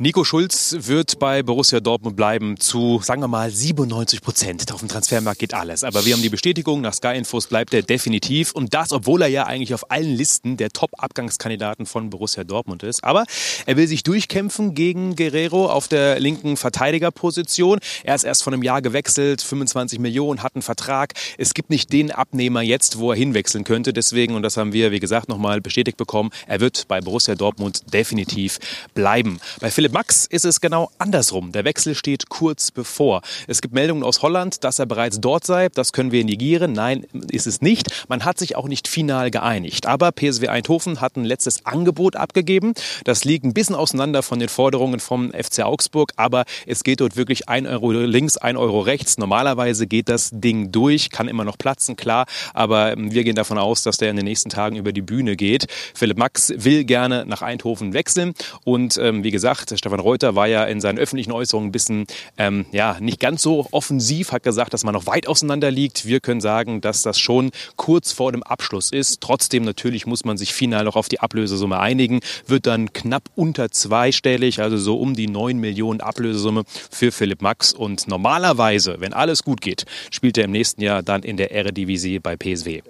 Nico 0.02 0.24
Schulz 0.24 0.74
wird 0.80 1.20
bei 1.20 1.44
Borussia 1.44 1.78
Dortmund 1.78 2.16
bleiben 2.16 2.58
zu, 2.58 3.00
sagen 3.04 3.22
wir 3.22 3.28
mal, 3.28 3.52
97 3.52 4.20
Prozent. 4.20 4.72
Auf 4.72 4.80
dem 4.80 4.88
Transfermarkt 4.88 5.38
geht 5.38 5.54
alles. 5.54 5.84
Aber 5.84 6.04
wir 6.04 6.14
haben 6.14 6.22
die 6.22 6.28
Bestätigung, 6.28 6.80
nach 6.80 6.92
Sky 6.92 7.16
Infos 7.16 7.46
bleibt 7.46 7.72
er 7.72 7.82
definitiv. 7.82 8.50
Und 8.50 8.74
das, 8.74 8.90
obwohl 8.90 9.22
er 9.22 9.28
ja 9.28 9.46
eigentlich 9.46 9.74
auf 9.74 9.92
allen 9.92 10.12
Listen 10.16 10.56
der 10.56 10.70
Top-Abgangskandidaten 10.70 11.86
von 11.86 12.10
Borussia 12.10 12.42
Dortmund 12.42 12.82
ist. 12.82 13.04
Aber 13.04 13.26
er 13.64 13.76
will 13.76 13.86
sich 13.86 14.02
durchkämpfen 14.02 14.74
gegen 14.74 15.14
Guerrero 15.14 15.70
auf 15.70 15.86
der 15.86 16.18
linken 16.18 16.56
Verteidigerposition. 16.56 17.78
Er 18.02 18.16
ist 18.16 18.24
erst 18.24 18.42
vor 18.42 18.52
einem 18.52 18.64
Jahr 18.64 18.82
gewechselt, 18.82 19.40
25 19.40 20.00
Millionen, 20.00 20.42
hat 20.42 20.56
einen 20.56 20.62
Vertrag. 20.62 21.12
Es 21.38 21.54
gibt 21.54 21.70
nicht 21.70 21.92
den 21.92 22.10
Abnehmer 22.10 22.62
jetzt, 22.62 22.98
wo 22.98 23.12
er 23.12 23.16
hinwechseln 23.16 23.62
könnte. 23.62 23.92
Deswegen, 23.92 24.34
und 24.34 24.42
das 24.42 24.56
haben 24.56 24.72
wir, 24.72 24.90
wie 24.90 24.98
gesagt, 24.98 25.28
nochmal 25.28 25.60
bestätigt 25.60 25.96
bekommen, 25.96 26.30
er 26.48 26.58
wird 26.58 26.88
bei 26.88 27.00
Borussia 27.00 27.36
Dortmund 27.36 27.94
definitiv 27.94 28.58
bleiben. 28.94 29.38
Bei 29.60 29.70
Philipp 29.70 29.91
Max 29.92 30.24
ist 30.24 30.46
es 30.46 30.62
genau 30.62 30.90
andersrum. 30.96 31.52
Der 31.52 31.66
Wechsel 31.66 31.94
steht 31.94 32.30
kurz 32.30 32.70
bevor. 32.70 33.20
Es 33.46 33.60
gibt 33.60 33.74
Meldungen 33.74 34.04
aus 34.04 34.22
Holland, 34.22 34.64
dass 34.64 34.78
er 34.78 34.86
bereits 34.86 35.20
dort 35.20 35.44
sei. 35.44 35.68
Das 35.68 35.92
können 35.92 36.12
wir 36.12 36.24
negieren. 36.24 36.72
Nein, 36.72 37.04
ist 37.30 37.46
es 37.46 37.60
nicht. 37.60 38.06
Man 38.08 38.24
hat 38.24 38.38
sich 38.38 38.56
auch 38.56 38.68
nicht 38.68 38.88
final 38.88 39.30
geeinigt. 39.30 39.86
Aber 39.86 40.10
PSW 40.10 40.48
Eindhoven 40.48 41.02
hat 41.02 41.16
ein 41.16 41.24
letztes 41.24 41.66
Angebot 41.66 42.16
abgegeben. 42.16 42.72
Das 43.04 43.24
liegt 43.24 43.44
ein 43.44 43.52
bisschen 43.52 43.74
auseinander 43.74 44.22
von 44.22 44.38
den 44.38 44.48
Forderungen 44.48 44.98
vom 44.98 45.30
FC 45.30 45.60
Augsburg. 45.60 46.12
Aber 46.16 46.44
es 46.66 46.84
geht 46.84 47.02
dort 47.02 47.16
wirklich 47.16 47.50
ein 47.50 47.66
Euro 47.66 47.92
links, 47.92 48.38
ein 48.38 48.56
Euro 48.56 48.80
rechts. 48.80 49.18
Normalerweise 49.18 49.86
geht 49.86 50.08
das 50.08 50.30
Ding 50.32 50.72
durch, 50.72 51.10
kann 51.10 51.28
immer 51.28 51.44
noch 51.44 51.58
platzen, 51.58 51.96
klar. 51.96 52.24
Aber 52.54 52.94
wir 52.96 53.24
gehen 53.24 53.36
davon 53.36 53.58
aus, 53.58 53.82
dass 53.82 53.98
der 53.98 54.08
in 54.08 54.16
den 54.16 54.24
nächsten 54.24 54.48
Tagen 54.48 54.76
über 54.76 54.92
die 54.92 55.02
Bühne 55.02 55.36
geht. 55.36 55.66
Philipp 55.94 56.16
Max 56.16 56.50
will 56.56 56.84
gerne 56.84 57.26
nach 57.26 57.42
Eindhoven 57.42 57.92
wechseln. 57.92 58.32
Und 58.64 58.96
ähm, 58.96 59.22
wie 59.22 59.30
gesagt, 59.30 59.71
Stefan 59.78 60.00
Reuter 60.00 60.34
war 60.34 60.46
ja 60.46 60.64
in 60.64 60.80
seinen 60.80 60.98
öffentlichen 60.98 61.32
Äußerungen 61.32 61.68
ein 61.68 61.72
bisschen 61.72 62.06
ähm, 62.38 62.66
ja, 62.72 62.96
nicht 63.00 63.20
ganz 63.20 63.42
so 63.42 63.66
offensiv, 63.70 64.32
hat 64.32 64.42
gesagt, 64.42 64.72
dass 64.72 64.84
man 64.84 64.94
noch 64.94 65.06
weit 65.06 65.26
auseinander 65.26 65.70
liegt. 65.70 66.06
Wir 66.06 66.20
können 66.20 66.40
sagen, 66.40 66.80
dass 66.80 67.02
das 67.02 67.18
schon 67.18 67.50
kurz 67.76 68.12
vor 68.12 68.32
dem 68.32 68.42
Abschluss 68.42 68.90
ist. 68.90 69.20
Trotzdem 69.20 69.64
natürlich 69.64 70.06
muss 70.06 70.24
man 70.24 70.36
sich 70.36 70.52
final 70.52 70.84
noch 70.84 70.96
auf 70.96 71.08
die 71.08 71.20
Ablösesumme 71.20 71.78
einigen. 71.78 72.20
Wird 72.46 72.66
dann 72.66 72.92
knapp 72.92 73.24
unter 73.34 73.70
zweistellig, 73.70 74.60
also 74.60 74.76
so 74.76 74.96
um 74.98 75.14
die 75.14 75.28
9 75.28 75.56
Millionen 75.58 76.00
Ablösesumme 76.00 76.64
für 76.90 77.12
Philipp 77.12 77.42
Max. 77.42 77.72
Und 77.72 78.08
normalerweise, 78.08 78.96
wenn 78.98 79.12
alles 79.12 79.42
gut 79.42 79.60
geht, 79.60 79.84
spielt 80.10 80.38
er 80.38 80.44
im 80.44 80.52
nächsten 80.52 80.82
Jahr 80.82 81.02
dann 81.02 81.22
in 81.22 81.36
der 81.36 81.52
Eredivisie 81.52 82.18
bei 82.18 82.36
PSW. 82.36 82.82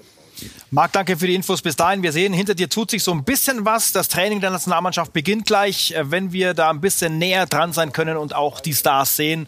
Marc, 0.71 0.93
danke 0.93 1.17
für 1.17 1.27
die 1.27 1.35
Infos 1.35 1.63
bis 1.63 1.77
dahin. 1.77 2.03
Wir 2.03 2.13
sehen, 2.13 2.33
hinter 2.33 2.55
dir 2.55 2.69
tut 2.69 2.91
sich 2.91 3.03
so 3.03 3.13
ein 3.13 3.25
bisschen 3.25 3.65
was. 3.65 3.93
Das 3.93 4.09
Training 4.09 4.41
der 4.41 4.51
Nationalmannschaft 4.51 5.13
beginnt 5.13 5.47
gleich. 5.47 5.93
Äh, 5.93 6.11
wenn 6.11 6.33
wir 6.33 6.55
da 6.55 6.71
ein 6.71 6.81
bisschen 6.81 7.19
näher 7.19 7.47
dran 7.47 7.73
sein 7.73 7.93
können 7.93 8.17
und 8.17 8.35
auch 8.35 8.61
die 8.61 8.75
Stars 8.75 9.17
sehen, 9.17 9.47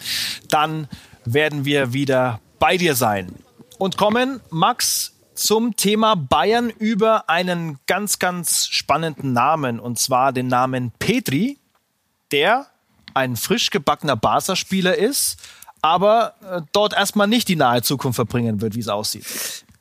dann 0.48 0.88
werden 1.24 1.64
wir 1.64 1.92
wieder 1.92 2.40
bei 2.58 2.76
dir 2.76 2.94
sein. 2.94 3.34
Und 3.78 3.96
kommen, 3.96 4.40
Max, 4.50 5.12
zum 5.34 5.76
Thema 5.76 6.14
Bayern 6.14 6.70
über 6.70 7.28
einen 7.28 7.78
ganz, 7.86 8.18
ganz 8.18 8.68
spannenden 8.68 9.32
Namen. 9.32 9.80
Und 9.80 9.98
zwar 9.98 10.32
den 10.32 10.46
Namen 10.46 10.92
Petri, 10.98 11.58
der 12.30 12.66
ein 13.14 13.36
frisch 13.36 13.70
gebackener 13.70 14.16
Barca-Spieler 14.16 14.96
ist, 14.96 15.38
aber 15.82 16.34
äh, 16.42 16.62
dort 16.72 16.94
erstmal 16.94 17.28
nicht 17.28 17.48
die 17.48 17.56
nahe 17.56 17.82
Zukunft 17.82 18.16
verbringen 18.16 18.60
wird, 18.60 18.74
wie 18.74 18.80
es 18.80 18.88
aussieht. 18.88 19.26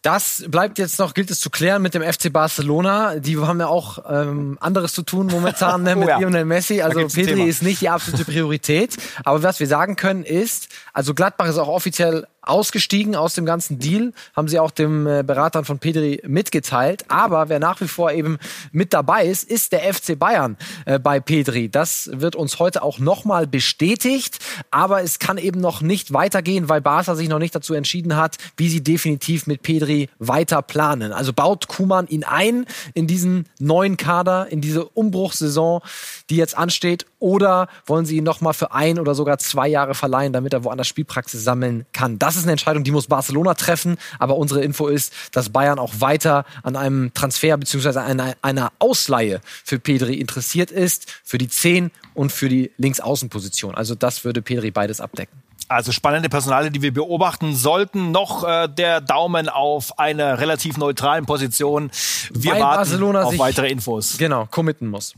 Das 0.04 0.44
bleibt 0.50 0.80
jetzt 0.80 1.00
noch, 1.00 1.14
gilt 1.14 1.32
es 1.32 1.40
zu 1.40 1.50
klären 1.50 1.82
mit 1.82 1.94
dem 1.94 2.04
FC 2.04 2.32
Barcelona. 2.32 3.16
Die 3.16 3.38
haben 3.38 3.62
ja 3.62 3.68
auch 3.68 4.04
ähm, 4.10 4.58
anderes 4.60 4.92
zu 4.92 5.02
tun 5.02 5.28
momentan 5.28 5.84
ne, 5.84 5.96
mit 5.96 6.08
oh 6.08 6.10
ja. 6.10 6.20
Lionel 6.20 6.44
Messi. 6.44 6.82
Also 6.82 7.08
Pedri 7.08 7.44
ist 7.44 7.64
nicht 7.64 7.80
die 7.80 7.88
absolute 7.88 8.26
Priorität. 8.26 8.98
Aber 9.24 9.44
was 9.44 9.62
wir 9.62 9.68
sagen 9.68 9.96
können 9.96 10.24
ist, 10.24 10.68
also 10.92 11.14
Gladbach 11.14 11.48
ist 11.48 11.58
auch 11.58 11.70
offiziell 11.70 12.28
ausgestiegen 12.42 13.16
aus 13.16 13.36
dem 13.36 13.46
ganzen 13.46 13.80
Deal, 13.80 14.12
haben 14.36 14.50
sie 14.50 14.60
auch 14.60 14.72
dem 14.72 15.08
äh, 15.08 15.24
Beratern 15.24 15.64
von 15.64 15.80
Pedri 15.80 16.22
mitgeteilt. 16.28 17.06
Aber 17.08 17.48
wer 17.48 17.60
nach 17.60 17.80
wie 17.80 17.88
vor 17.88 18.12
eben 18.12 18.38
mit 18.74 18.94
dabei 18.94 19.26
ist, 19.26 19.46
ist 19.46 19.72
der 19.72 19.94
FC 19.94 20.20
Bayern 20.20 20.58
äh, 20.86 21.00
bei 21.00 21.22
Pedri. 21.22 21.70
Das 21.70 22.10
wird 22.14 22.36
uns 22.36 22.60
heute 22.60 22.84
auch 22.84 23.00
nochmal 23.00 23.48
bestätigt. 23.48 24.40
Aber 24.70 25.02
es 25.02 25.20
kann 25.20 25.38
eben 25.38 25.62
noch 25.62 25.80
nicht 25.80 26.12
weitergehen, 26.12 26.68
weil 26.68 26.82
Barca 26.82 27.16
sich 27.16 27.30
noch 27.30 27.40
nicht 27.40 27.56
dazu 27.56 27.74
entschieden 27.74 28.18
hat, 28.18 28.36
wie 28.58 28.68
sie 28.68 28.84
definitiv 28.84 29.48
mit 29.48 29.62
Pedri 29.62 29.93
weiter 30.20 30.62
planen. 30.62 31.12
Also 31.12 31.34
baut 31.34 31.68
Kuman 31.68 32.08
ihn 32.08 32.24
ein 32.24 32.66
in 32.94 33.08
diesen 33.08 33.46
neuen 33.60 33.98
Kader, 33.98 34.48
in 34.50 34.62
diese 34.62 34.86
Umbruchssaison, 34.86 35.82
die 36.30 36.36
jetzt 36.36 36.58
ansteht, 36.58 37.06
oder 37.20 37.70
wollen 37.86 38.06
sie 38.06 38.18
ihn 38.18 38.24
nochmal 38.24 38.54
für 38.54 38.74
ein 38.74 39.00
oder 39.00 39.16
sogar 39.16 39.38
zwei 39.38 39.68
Jahre 39.68 39.96
verleihen, 39.96 40.34
damit 40.34 40.54
er 40.54 40.66
woanders 40.66 40.88
Spielpraxis 40.88 41.44
sammeln 41.44 41.86
kann? 41.94 42.20
Das 42.20 42.36
ist 42.36 42.44
eine 42.44 42.52
Entscheidung, 42.52 42.84
die 42.84 42.92
muss 42.92 43.08
Barcelona 43.08 43.54
treffen. 43.54 43.98
Aber 44.20 44.36
unsere 44.38 44.62
Info 44.62 44.88
ist, 44.88 45.14
dass 45.32 45.50
Bayern 45.50 45.80
auch 45.80 45.94
weiter 46.00 46.46
an 46.64 46.76
einem 46.76 47.14
Transfer 47.14 47.58
bzw. 47.58 48.00
Einer, 48.00 48.36
einer 48.42 48.72
Ausleihe 48.80 49.42
für 49.64 49.80
Pedri 49.80 50.16
interessiert 50.16 50.72
ist, 50.72 51.12
für 51.24 51.38
die 51.38 51.48
10 51.48 51.92
und 52.14 52.32
für 52.32 52.50
die 52.50 52.72
Linksaußenposition. 52.78 53.76
Also 53.76 53.96
das 53.96 54.26
würde 54.26 54.42
Pedri 54.42 54.72
beides 54.72 55.00
abdecken. 55.00 55.43
Also 55.74 55.92
spannende 55.92 56.30
Personale, 56.30 56.70
die 56.70 56.82
wir 56.82 56.94
beobachten 56.94 57.56
sollten. 57.56 58.12
Noch 58.12 58.44
äh, 58.44 58.68
der 58.68 59.02
Daumen 59.02 59.50
auf 59.50 59.98
einer 59.98 60.40
relativ 60.40 60.78
neutralen 60.78 61.26
Position. 61.26 61.90
Wir 62.32 62.54
Weil 62.54 62.62
warten 62.62 62.76
Barcelona 62.78 63.24
auf 63.24 63.40
weitere 63.40 63.70
Infos. 63.70 64.18
Genau, 64.18 64.46
committen 64.50 64.88
muss. 64.88 65.16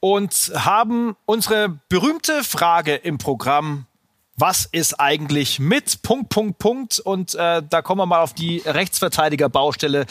Und 0.00 0.52
haben 0.56 1.14
unsere 1.24 1.78
berühmte 1.88 2.42
Frage 2.42 2.96
im 2.96 3.18
Programm 3.18 3.86
was 4.36 4.64
ist 4.64 4.98
eigentlich 4.98 5.58
mit 5.58 6.02
Punkt, 6.02 6.30
Punkt, 6.30 6.58
Punkt. 6.58 6.98
Und 7.00 7.34
äh, 7.34 7.62
da 7.68 7.82
kommen 7.82 8.00
wir 8.00 8.06
mal 8.06 8.22
auf 8.22 8.32
die 8.32 8.62
Rechtsverteidigerbaustelle 8.64 10.06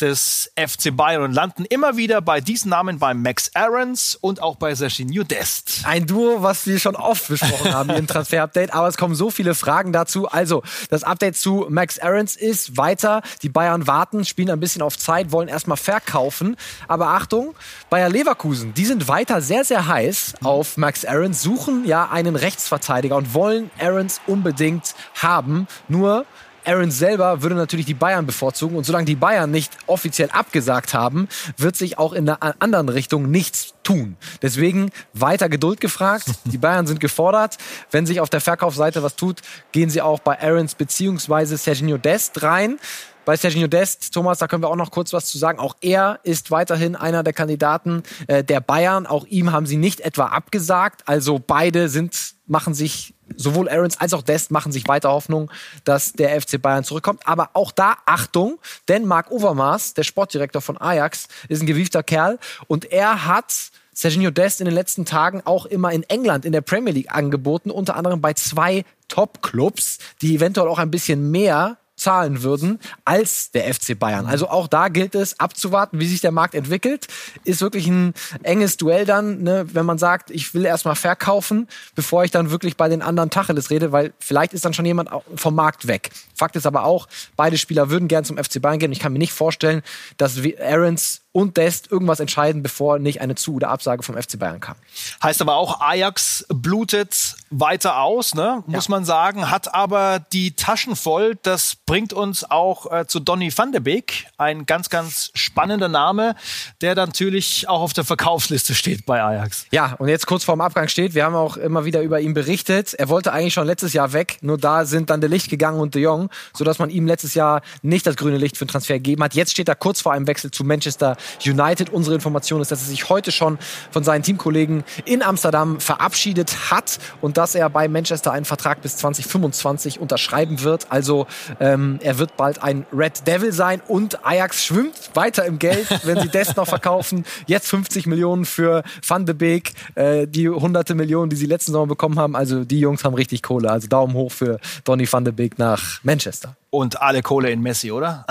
des 0.00 0.50
FC 0.56 0.96
Bayern 0.96 1.22
und 1.22 1.32
landen 1.32 1.64
immer 1.66 1.96
wieder 1.96 2.22
bei 2.22 2.40
diesen 2.40 2.70
Namen 2.70 2.98
bei 2.98 3.12
Max 3.12 3.50
Aarons 3.54 4.16
und 4.16 4.42
auch 4.42 4.56
bei 4.56 4.74
Serginho 4.74 5.24
Dest. 5.24 5.82
Ein 5.84 6.06
Duo, 6.06 6.42
was 6.42 6.66
wir 6.66 6.78
schon 6.78 6.96
oft 6.96 7.28
besprochen 7.28 7.74
haben 7.74 7.90
im 7.90 8.06
Transfer-Update, 8.06 8.72
aber 8.72 8.88
es 8.88 8.96
kommen 8.96 9.14
so 9.14 9.30
viele 9.30 9.54
Fragen 9.54 9.92
dazu. 9.92 10.26
Also, 10.28 10.62
das 10.88 11.04
Update 11.04 11.36
zu 11.36 11.66
Max 11.68 11.98
Aarons 11.98 12.34
ist 12.34 12.76
weiter. 12.76 13.22
Die 13.42 13.50
Bayern 13.50 13.86
warten, 13.86 14.24
spielen 14.24 14.50
ein 14.50 14.60
bisschen 14.60 14.82
auf 14.82 14.98
Zeit, 14.98 15.32
wollen 15.32 15.48
erstmal 15.48 15.76
verkaufen. 15.76 16.56
Aber 16.88 17.08
Achtung, 17.08 17.54
Bayer 17.90 18.08
Leverkusen, 18.08 18.72
die 18.72 18.86
sind 18.86 19.06
weiter 19.08 19.42
sehr, 19.42 19.64
sehr 19.64 19.86
heiß 19.86 20.34
auf 20.42 20.76
Max 20.78 21.04
Aarons, 21.04 21.42
suchen 21.42 21.84
ja 21.86 22.08
einen 22.10 22.36
Rechtsverteidiger 22.36 23.16
und 23.16 23.34
wollen 23.66 23.70
Aarons 23.78 24.20
unbedingt 24.26 24.94
haben. 25.14 25.66
Nur 25.88 26.26
Aaron 26.64 26.90
selber 26.90 27.42
würde 27.42 27.54
natürlich 27.54 27.86
die 27.86 27.94
Bayern 27.94 28.26
bevorzugen. 28.26 28.76
Und 28.76 28.84
solange 28.84 29.04
die 29.04 29.14
Bayern 29.14 29.50
nicht 29.50 29.72
offiziell 29.86 30.30
abgesagt 30.30 30.94
haben, 30.94 31.28
wird 31.56 31.76
sich 31.76 31.96
auch 31.96 32.12
in 32.12 32.28
einer 32.28 32.56
anderen 32.58 32.88
Richtung 32.88 33.30
nichts 33.30 33.74
tun. 33.84 34.16
Deswegen 34.42 34.90
weiter 35.12 35.48
Geduld 35.48 35.80
gefragt. 35.80 36.24
Die 36.44 36.58
Bayern 36.58 36.88
sind 36.88 36.98
gefordert. 36.98 37.56
Wenn 37.92 38.04
sich 38.04 38.20
auf 38.20 38.30
der 38.30 38.40
Verkaufsseite 38.40 39.04
was 39.04 39.14
tut, 39.14 39.42
gehen 39.70 39.90
sie 39.90 40.02
auch 40.02 40.18
bei 40.18 40.40
Aarons 40.40 40.74
beziehungsweise 40.74 41.56
Serginho 41.56 41.98
Dest 41.98 42.42
rein. 42.42 42.78
Bei 43.24 43.36
Serginho 43.36 43.68
Dest, 43.68 44.12
Thomas, 44.12 44.38
da 44.38 44.48
können 44.48 44.62
wir 44.62 44.68
auch 44.68 44.76
noch 44.76 44.90
kurz 44.90 45.12
was 45.12 45.26
zu 45.26 45.38
sagen. 45.38 45.60
Auch 45.60 45.76
er 45.80 46.18
ist 46.24 46.50
weiterhin 46.50 46.96
einer 46.96 47.22
der 47.22 47.32
Kandidaten 47.32 48.02
äh, 48.26 48.42
der 48.42 48.60
Bayern. 48.60 49.06
Auch 49.06 49.24
ihm 49.26 49.52
haben 49.52 49.66
sie 49.66 49.76
nicht 49.76 50.00
etwa 50.00 50.26
abgesagt. 50.26 51.02
Also 51.06 51.40
beide 51.44 51.88
sind 51.88 52.35
machen 52.46 52.74
sich 52.74 53.14
sowohl 53.36 53.68
Aarons 53.68 54.00
als 54.00 54.14
auch 54.14 54.22
Dest 54.22 54.50
machen 54.50 54.72
sich 54.72 54.86
weiter 54.88 55.10
Hoffnung, 55.10 55.50
dass 55.84 56.12
der 56.12 56.40
FC 56.40 56.60
Bayern 56.60 56.84
zurückkommt. 56.84 57.26
Aber 57.26 57.50
auch 57.54 57.72
da 57.72 57.96
Achtung, 58.06 58.58
denn 58.88 59.04
Marc 59.04 59.30
Overmars, 59.30 59.94
der 59.94 60.04
Sportdirektor 60.04 60.62
von 60.62 60.78
Ajax, 60.78 61.28
ist 61.48 61.62
ein 61.62 61.66
gewiefter 61.66 62.02
Kerl 62.02 62.38
und 62.68 62.92
er 62.92 63.26
hat 63.26 63.52
Serginho 63.92 64.30
Dest 64.30 64.60
in 64.60 64.66
den 64.66 64.74
letzten 64.74 65.06
Tagen 65.06 65.40
auch 65.46 65.64
immer 65.64 65.90
in 65.90 66.02
England 66.04 66.44
in 66.44 66.52
der 66.52 66.60
Premier 66.60 66.92
League 66.92 67.14
angeboten, 67.14 67.70
unter 67.70 67.96
anderem 67.96 68.20
bei 68.20 68.34
zwei 68.34 68.84
Top-Clubs, 69.08 69.98
die 70.20 70.34
eventuell 70.34 70.68
auch 70.68 70.78
ein 70.78 70.90
bisschen 70.90 71.30
mehr 71.30 71.78
zahlen 71.96 72.42
würden 72.42 72.78
als 73.04 73.50
der 73.50 73.72
FC 73.72 73.98
Bayern. 73.98 74.26
Also 74.26 74.48
auch 74.48 74.68
da 74.68 74.88
gilt 74.88 75.14
es 75.14 75.40
abzuwarten, 75.40 75.98
wie 75.98 76.06
sich 76.06 76.20
der 76.20 76.32
Markt 76.32 76.54
entwickelt. 76.54 77.06
Ist 77.44 77.62
wirklich 77.62 77.86
ein 77.88 78.14
enges 78.42 78.76
Duell 78.76 79.06
dann, 79.06 79.42
ne, 79.42 79.66
wenn 79.72 79.86
man 79.86 79.98
sagt, 79.98 80.30
ich 80.30 80.54
will 80.54 80.64
erstmal 80.64 80.94
verkaufen, 80.94 81.68
bevor 81.94 82.24
ich 82.24 82.30
dann 82.30 82.50
wirklich 82.50 82.76
bei 82.76 82.88
den 82.88 83.02
anderen 83.02 83.30
Tacheles 83.30 83.70
rede, 83.70 83.92
weil 83.92 84.12
vielleicht 84.18 84.52
ist 84.52 84.64
dann 84.64 84.74
schon 84.74 84.84
jemand 84.84 85.08
vom 85.34 85.54
Markt 85.54 85.86
weg. 85.86 86.10
Fakt 86.34 86.56
ist 86.56 86.66
aber 86.66 86.84
auch, 86.84 87.08
beide 87.34 87.56
Spieler 87.56 87.88
würden 87.90 88.08
gern 88.08 88.24
zum 88.24 88.36
FC 88.36 88.60
Bayern 88.60 88.78
gehen. 88.78 88.92
Ich 88.92 89.00
kann 89.00 89.12
mir 89.12 89.18
nicht 89.18 89.32
vorstellen, 89.32 89.82
dass 90.18 90.38
Aarons 90.60 91.22
und 91.36 91.58
Dest 91.58 91.92
irgendwas 91.92 92.18
entscheiden, 92.18 92.62
bevor 92.62 92.98
nicht 92.98 93.20
eine 93.20 93.34
Zu- 93.34 93.56
oder 93.56 93.68
Absage 93.68 94.02
vom 94.02 94.16
FC 94.16 94.38
Bayern 94.38 94.58
kam. 94.58 94.76
Heißt 95.22 95.42
aber 95.42 95.56
auch, 95.56 95.82
Ajax 95.82 96.46
blutet 96.48 97.36
weiter 97.50 98.00
aus, 98.00 98.34
ne? 98.34 98.64
muss 98.66 98.86
ja. 98.86 98.90
man 98.92 99.04
sagen, 99.04 99.50
hat 99.50 99.74
aber 99.74 100.18
die 100.32 100.52
Taschen 100.52 100.96
voll. 100.96 101.36
Das 101.42 101.76
bringt 101.84 102.14
uns 102.14 102.50
auch 102.50 102.90
äh, 102.90 103.06
zu 103.06 103.20
Donny 103.20 103.52
van 103.54 103.70
de 103.70 103.82
Beek, 103.82 104.28
ein 104.38 104.64
ganz, 104.64 104.88
ganz 104.88 105.30
spannender 105.34 105.88
Name, 105.88 106.36
der 106.80 106.94
natürlich 106.94 107.68
auch 107.68 107.82
auf 107.82 107.92
der 107.92 108.04
Verkaufsliste 108.04 108.74
steht 108.74 109.04
bei 109.04 109.22
Ajax. 109.22 109.66
Ja, 109.72 109.92
und 109.98 110.08
jetzt 110.08 110.26
kurz 110.26 110.42
vorm 110.42 110.62
Abgang 110.62 110.88
steht, 110.88 111.14
wir 111.14 111.26
haben 111.26 111.34
auch 111.34 111.58
immer 111.58 111.84
wieder 111.84 112.00
über 112.00 112.18
ihn 112.18 112.32
berichtet. 112.32 112.94
Er 112.94 113.10
wollte 113.10 113.34
eigentlich 113.34 113.52
schon 113.52 113.66
letztes 113.66 113.92
Jahr 113.92 114.14
weg, 114.14 114.38
nur 114.40 114.56
da 114.56 114.86
sind 114.86 115.10
dann 115.10 115.20
der 115.20 115.28
Licht 115.28 115.50
gegangen 115.50 115.80
und 115.80 115.94
de 115.94 116.00
Jong, 116.00 116.30
sodass 116.54 116.78
man 116.78 116.88
ihm 116.88 117.06
letztes 117.06 117.34
Jahr 117.34 117.60
nicht 117.82 118.06
das 118.06 118.16
grüne 118.16 118.38
Licht 118.38 118.56
für 118.56 118.64
den 118.64 118.70
Transfer 118.70 118.94
gegeben 118.94 119.22
hat. 119.22 119.34
Jetzt 119.34 119.50
steht 119.50 119.68
er 119.68 119.74
kurz 119.74 120.00
vor 120.00 120.14
einem 120.14 120.26
Wechsel 120.26 120.50
zu 120.50 120.64
Manchester 120.64 121.18
United. 121.44 121.90
Unsere 121.90 122.14
Information 122.14 122.60
ist, 122.60 122.70
dass 122.70 122.82
er 122.82 122.88
sich 122.88 123.08
heute 123.08 123.32
schon 123.32 123.58
von 123.90 124.04
seinen 124.04 124.22
Teamkollegen 124.22 124.84
in 125.04 125.22
Amsterdam 125.22 125.80
verabschiedet 125.80 126.70
hat 126.70 126.98
und 127.20 127.36
dass 127.36 127.54
er 127.54 127.68
bei 127.70 127.88
Manchester 127.88 128.32
einen 128.32 128.44
Vertrag 128.44 128.82
bis 128.82 128.96
2025 128.96 130.00
unterschreiben 130.00 130.62
wird. 130.62 130.86
Also 130.90 131.26
ähm, 131.60 131.98
er 132.02 132.18
wird 132.18 132.36
bald 132.36 132.62
ein 132.62 132.86
Red 132.92 133.26
Devil 133.26 133.52
sein 133.52 133.80
und 133.88 134.24
Ajax 134.24 134.64
schwimmt 134.64 135.10
weiter 135.14 135.44
im 135.44 135.58
Geld, 135.58 135.86
wenn 136.04 136.20
sie 136.20 136.28
das 136.28 136.56
noch 136.56 136.66
verkaufen. 136.66 137.24
Jetzt 137.46 137.68
50 137.68 138.06
Millionen 138.06 138.44
für 138.44 138.82
Van 139.06 139.26
de 139.26 139.34
Beek, 139.34 139.72
äh, 139.94 140.26
die 140.26 140.48
hunderte 140.48 140.94
Millionen, 140.94 141.30
die 141.30 141.36
sie 141.36 141.46
letzten 141.46 141.72
Sommer 141.72 141.86
bekommen 141.86 142.18
haben. 142.18 142.36
Also 142.36 142.64
die 142.64 142.80
Jungs 142.80 143.04
haben 143.04 143.14
richtig 143.14 143.42
Kohle. 143.42 143.70
Also 143.70 143.88
Daumen 143.88 144.14
hoch 144.14 144.32
für 144.32 144.58
Donny 144.84 145.10
van 145.10 145.24
de 145.24 145.32
Beek 145.32 145.58
nach 145.58 146.00
Manchester. 146.02 146.56
Und 146.76 147.00
alle 147.00 147.22
Kohle 147.22 147.50
in 147.50 147.62
Messi, 147.62 147.90
oder? 147.90 148.24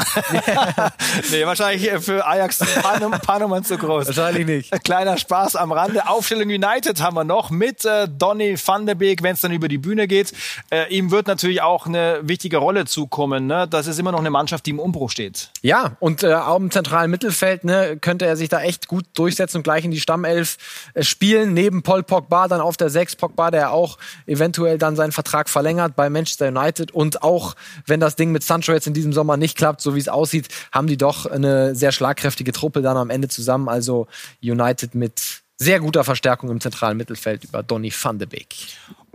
nee, 1.32 1.46
wahrscheinlich 1.46 1.90
für 2.04 2.26
Ajax 2.26 2.62
ein 2.62 3.12
paar 3.20 3.40
Nummern 3.40 3.64
zu 3.64 3.78
groß. 3.78 4.08
Wahrscheinlich 4.08 4.46
nicht. 4.46 4.84
Kleiner 4.84 5.18
Spaß 5.18 5.56
am 5.56 5.72
Rande. 5.72 6.08
Aufstellung 6.08 6.48
United 6.48 7.02
haben 7.02 7.16
wir 7.16 7.24
noch 7.24 7.50
mit 7.50 7.86
äh, 7.86 8.08
Donny 8.08 8.56
van 8.64 8.86
der 8.86 8.96
Beek, 8.96 9.24
wenn 9.24 9.34
es 9.34 9.42
dann 9.42 9.52
über 9.52 9.68
die 9.68 9.78
Bühne 9.78 10.08
geht. 10.08 10.34
Äh, 10.72 10.94
ihm 10.94 11.12
wird 11.12 11.28
natürlich 11.28 11.62
auch 11.62 11.88
eine 11.88 12.20
wichtige 12.22 12.58
Rolle 12.58 12.86
zukommen. 12.86 13.48
Ne? 13.48 13.68
Das 13.68 13.88
ist 13.88 14.00
immer 14.00 14.12
noch 14.12 14.20
eine 14.20 14.30
Mannschaft, 14.30 14.66
die 14.66 14.72
im 14.72 14.80
Umbruch 14.80 15.10
steht. 15.10 15.50
Ja, 15.62 15.98
und 16.00 16.24
äh, 16.24 16.34
auch 16.34 16.58
im 16.58 16.72
zentralen 16.72 17.10
Mittelfeld 17.12 17.64
ne, 17.64 17.98
könnte 18.00 18.26
er 18.26 18.38
sich 18.38 18.50
da 18.50 18.62
echt 18.62 18.88
gut 18.88 19.06
durchsetzen 19.14 19.58
und 19.58 19.64
gleich 19.64 19.86
in 19.86 19.92
die 19.92 20.00
Stammelf 20.00 20.58
äh, 20.94 21.04
spielen. 21.04 21.54
Neben 21.54 21.84
Paul 21.84 22.04
Pogba 22.04 22.48
dann 22.48 22.62
auf 22.62 22.78
der 22.78 22.90
6. 22.90 23.16
Pogba, 23.16 23.52
der 23.52 23.72
auch 23.72 23.98
eventuell 24.28 24.78
dann 24.78 24.96
seinen 24.96 25.12
Vertrag 25.12 25.50
verlängert 25.50 25.96
bei 25.96 26.10
Manchester 26.10 26.50
United. 26.50 26.92
Und 26.92 27.24
auch 27.24 27.56
wenn 27.86 28.00
das 28.00 28.16
Ding 28.16 28.32
mit 28.36 28.44
Sancho 28.44 28.74
jetzt 28.74 28.86
in 28.86 28.94
diesem 28.94 29.14
Sommer 29.14 29.38
nicht 29.38 29.58
klappt, 29.58 29.80
so 29.80 29.96
wie 29.96 30.00
es 30.00 30.10
aussieht, 30.10 30.50
haben 30.74 30.88
die 30.88 30.98
doch 30.98 31.26
eine 31.26 31.74
sehr 31.74 31.94
schlagkräftige 31.94 32.52
Truppe 32.52 32.82
dann 32.82 32.98
am 32.98 33.10
Ende 33.10 33.30
zusammen. 33.30 33.70
Also 33.70 34.08
United 34.44 34.94
mit 34.94 35.42
sehr 35.58 35.80
guter 35.80 36.04
Verstärkung 36.04 36.50
im 36.50 36.60
zentralen 36.60 36.98
Mittelfeld 36.98 37.46
über 37.46 37.64
Donny 37.64 37.92
van 37.92 38.20
de 38.20 38.28
Beek. 38.28 38.54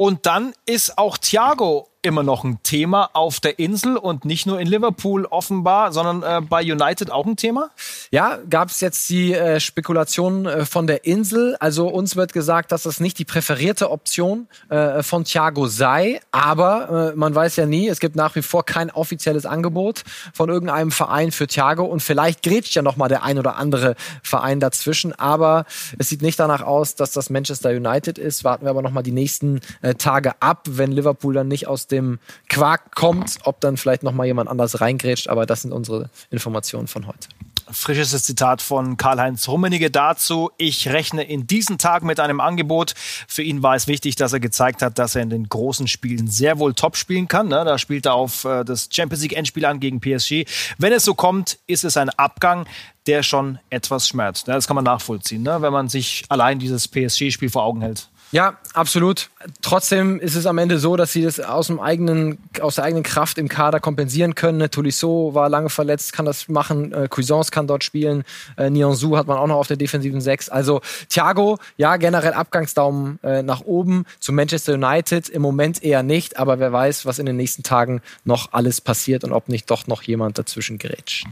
Und 0.00 0.24
dann 0.24 0.54
ist 0.64 0.96
auch 0.96 1.18
Thiago 1.18 1.90
immer 2.02 2.22
noch 2.22 2.44
ein 2.44 2.62
Thema 2.62 3.10
auf 3.12 3.40
der 3.40 3.58
Insel 3.58 3.96
und 3.96 4.24
nicht 4.24 4.46
nur 4.46 4.58
in 4.58 4.66
Liverpool 4.66 5.26
offenbar, 5.26 5.92
sondern 5.92 6.22
äh, 6.22 6.40
bei 6.40 6.62
United 6.62 7.10
auch 7.10 7.26
ein 7.26 7.36
Thema? 7.36 7.70
Ja, 8.10 8.38
gab 8.48 8.70
es 8.70 8.80
jetzt 8.80 9.08
die 9.10 9.34
äh, 9.34 9.60
Spekulation 9.60 10.46
äh, 10.46 10.64
von 10.64 10.86
der 10.86 11.04
Insel. 11.04 11.56
Also 11.60 11.88
uns 11.88 12.16
wird 12.16 12.32
gesagt, 12.32 12.72
dass 12.72 12.84
das 12.84 13.00
nicht 13.00 13.18
die 13.18 13.26
präferierte 13.26 13.90
Option 13.90 14.48
äh, 14.70 15.02
von 15.02 15.24
Thiago 15.24 15.66
sei, 15.66 16.20
aber 16.32 17.12
äh, 17.12 17.16
man 17.16 17.34
weiß 17.34 17.56
ja 17.56 17.66
nie, 17.66 17.88
es 17.88 18.00
gibt 18.00 18.16
nach 18.16 18.34
wie 18.34 18.42
vor 18.42 18.64
kein 18.64 18.90
offizielles 18.90 19.44
Angebot 19.44 20.04
von 20.32 20.48
irgendeinem 20.48 20.90
Verein 20.90 21.32
für 21.32 21.46
Thiago 21.46 21.84
und 21.84 22.00
vielleicht 22.00 22.42
grätscht 22.42 22.74
ja 22.74 22.82
noch 22.82 22.96
mal 22.96 23.08
der 23.08 23.24
ein 23.24 23.38
oder 23.38 23.56
andere 23.56 23.94
Verein 24.22 24.58
dazwischen, 24.58 25.12
aber 25.12 25.66
es 25.98 26.08
sieht 26.08 26.22
nicht 26.22 26.40
danach 26.40 26.62
aus, 26.62 26.94
dass 26.94 27.12
das 27.12 27.28
Manchester 27.28 27.70
United 27.70 28.16
ist. 28.16 28.42
Warten 28.44 28.64
wir 28.64 28.70
aber 28.70 28.82
noch 28.82 28.92
mal 28.92 29.02
die 29.02 29.12
nächsten 29.12 29.60
äh, 29.90 29.94
Tage 29.94 30.40
ab, 30.40 30.64
wenn 30.68 30.92
Liverpool 30.92 31.34
dann 31.34 31.48
nicht 31.48 31.66
aus 31.66 31.86
dem 31.86 32.18
Quark 32.48 32.94
kommt, 32.94 33.38
ob 33.44 33.60
dann 33.60 33.76
vielleicht 33.76 34.02
noch 34.02 34.12
mal 34.12 34.26
jemand 34.26 34.48
anders 34.48 34.80
reingrätscht. 34.80 35.28
Aber 35.28 35.46
das 35.46 35.62
sind 35.62 35.72
unsere 35.72 36.10
Informationen 36.30 36.86
von 36.86 37.06
heute. 37.06 37.28
Frisches 37.72 38.10
Zitat 38.24 38.62
von 38.62 38.96
Karl-Heinz 38.96 39.46
Rummenigge 39.46 39.90
dazu. 39.90 40.50
Ich 40.58 40.88
rechne 40.88 41.22
in 41.22 41.46
diesen 41.46 41.78
Tagen 41.78 42.06
mit 42.06 42.18
einem 42.18 42.40
Angebot. 42.40 42.94
Für 43.28 43.42
ihn 43.42 43.62
war 43.62 43.76
es 43.76 43.86
wichtig, 43.86 44.16
dass 44.16 44.32
er 44.32 44.40
gezeigt 44.40 44.82
hat, 44.82 44.98
dass 44.98 45.14
er 45.14 45.22
in 45.22 45.30
den 45.30 45.48
großen 45.48 45.86
Spielen 45.86 46.26
sehr 46.26 46.58
wohl 46.58 46.74
top 46.74 46.96
spielen 46.96 47.28
kann. 47.28 47.48
Ne? 47.48 47.64
Da 47.64 47.78
spielt 47.78 48.06
er 48.06 48.14
auf 48.14 48.44
äh, 48.44 48.64
das 48.64 48.88
Champions 48.90 49.22
League 49.22 49.36
Endspiel 49.36 49.64
an 49.64 49.78
gegen 49.78 50.00
PSG. 50.00 50.46
Wenn 50.78 50.92
es 50.92 51.04
so 51.04 51.14
kommt, 51.14 51.58
ist 51.68 51.84
es 51.84 51.96
ein 51.96 52.10
Abgang, 52.10 52.66
der 53.06 53.22
schon 53.22 53.60
etwas 53.70 54.08
schmerzt. 54.08 54.48
Das 54.48 54.66
kann 54.66 54.74
man 54.74 54.84
nachvollziehen, 54.84 55.42
ne? 55.42 55.62
wenn 55.62 55.72
man 55.72 55.88
sich 55.88 56.24
allein 56.28 56.58
dieses 56.58 56.88
PSG-Spiel 56.88 57.50
vor 57.50 57.62
Augen 57.62 57.82
hält. 57.82 58.08
Ja, 58.32 58.58
absolut. 58.74 59.28
Trotzdem 59.60 60.20
ist 60.20 60.36
es 60.36 60.46
am 60.46 60.58
Ende 60.58 60.78
so, 60.78 60.94
dass 60.96 61.12
sie 61.12 61.22
das 61.22 61.40
aus 61.40 61.66
dem 61.66 61.80
eigenen, 61.80 62.38
aus 62.60 62.76
der 62.76 62.84
eigenen 62.84 63.02
Kraft 63.02 63.38
im 63.38 63.48
Kader 63.48 63.80
kompensieren 63.80 64.36
können. 64.36 64.58
Ne, 64.58 64.70
Tolisso 64.70 65.34
war 65.34 65.48
lange 65.48 65.68
verletzt, 65.68 66.12
kann 66.12 66.26
das 66.26 66.48
machen. 66.48 66.92
Äh, 66.92 67.08
Cuisance 67.08 67.50
kann 67.50 67.66
dort 67.66 67.82
spielen. 67.82 68.22
Äh, 68.56 68.70
Nyonsu 68.70 69.16
hat 69.16 69.26
man 69.26 69.36
auch 69.36 69.48
noch 69.48 69.56
auf 69.56 69.66
der 69.66 69.76
defensiven 69.76 70.20
Sechs. 70.20 70.48
Also 70.48 70.80
Thiago, 71.08 71.58
ja, 71.76 71.96
generell 71.96 72.34
Abgangsdaumen 72.34 73.18
äh, 73.24 73.42
nach 73.42 73.62
oben. 73.62 74.04
Zu 74.20 74.32
Manchester 74.32 74.74
United 74.74 75.28
im 75.28 75.42
Moment 75.42 75.82
eher 75.82 76.04
nicht, 76.04 76.38
aber 76.38 76.60
wer 76.60 76.72
weiß, 76.72 77.06
was 77.06 77.18
in 77.18 77.26
den 77.26 77.36
nächsten 77.36 77.64
Tagen 77.64 78.00
noch 78.24 78.52
alles 78.52 78.80
passiert 78.80 79.24
und 79.24 79.32
ob 79.32 79.48
nicht 79.48 79.68
doch 79.70 79.88
noch 79.88 80.02
jemand 80.02 80.38
dazwischen 80.38 80.78
gerätscht. 80.78 81.26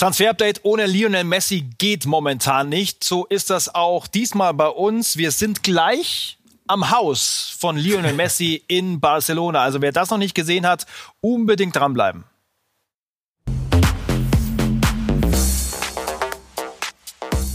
Transfer-Update 0.00 0.60
ohne 0.62 0.86
Lionel 0.86 1.24
Messi 1.24 1.68
geht 1.76 2.06
momentan 2.06 2.70
nicht. 2.70 3.04
So 3.04 3.26
ist 3.26 3.50
das 3.50 3.74
auch 3.74 4.06
diesmal 4.06 4.54
bei 4.54 4.68
uns. 4.68 5.18
Wir 5.18 5.30
sind 5.30 5.62
gleich 5.62 6.38
am 6.66 6.90
Haus 6.90 7.54
von 7.58 7.76
Lionel 7.76 8.14
Messi 8.14 8.62
in 8.66 8.98
Barcelona. 8.98 9.60
Also 9.60 9.82
wer 9.82 9.92
das 9.92 10.08
noch 10.08 10.16
nicht 10.16 10.34
gesehen 10.34 10.66
hat, 10.66 10.86
unbedingt 11.20 11.76
dranbleiben. 11.76 12.24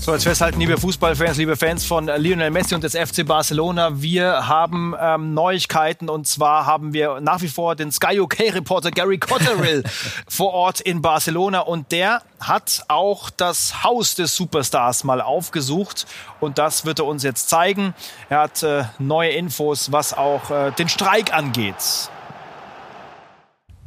So, 0.06 0.14
jetzt 0.14 0.26
festhalten, 0.26 0.60
liebe 0.60 0.78
Fußballfans, 0.78 1.38
liebe 1.38 1.56
Fans 1.56 1.84
von 1.84 2.06
Lionel 2.06 2.52
Messi 2.52 2.76
und 2.76 2.84
des 2.84 2.96
FC 2.96 3.26
Barcelona. 3.26 4.04
Wir 4.04 4.48
haben 4.48 4.94
ähm, 5.02 5.34
Neuigkeiten 5.34 6.10
und 6.10 6.28
zwar 6.28 6.68
haben 6.68 6.94
wir 6.94 7.22
nach 7.22 7.42
wie 7.42 7.48
vor 7.48 7.76
den 7.76 7.92
Sky 7.92 8.20
UK-Reporter 8.20 8.92
Gary 8.92 9.18
Cotterill 9.18 9.84
vor 10.28 10.54
Ort 10.54 10.80
in 10.80 11.02
Barcelona 11.02 11.62
und 11.62 11.92
der 11.92 12.22
hat 12.40 12.86
auch 12.88 13.32
das 13.32 13.84
Haus 13.84 14.14
des 14.14 14.36
Superstars 14.36 15.06
mal 15.06 15.22
aufgesucht 15.22 16.06
und 16.40 16.60
das 16.60 16.86
wird 16.86 17.00
er 17.00 17.06
uns 17.06 17.24
jetzt 17.24 17.50
zeigen. 17.50 17.96
Er 18.30 18.42
hat 18.42 18.62
äh, 18.62 18.84
neue 19.00 19.32
Infos, 19.32 19.92
was 19.92 20.14
auch 20.14 20.52
äh, 20.52 20.70
den 20.74 20.88
Streik 20.88 21.34
angeht. 21.34 22.12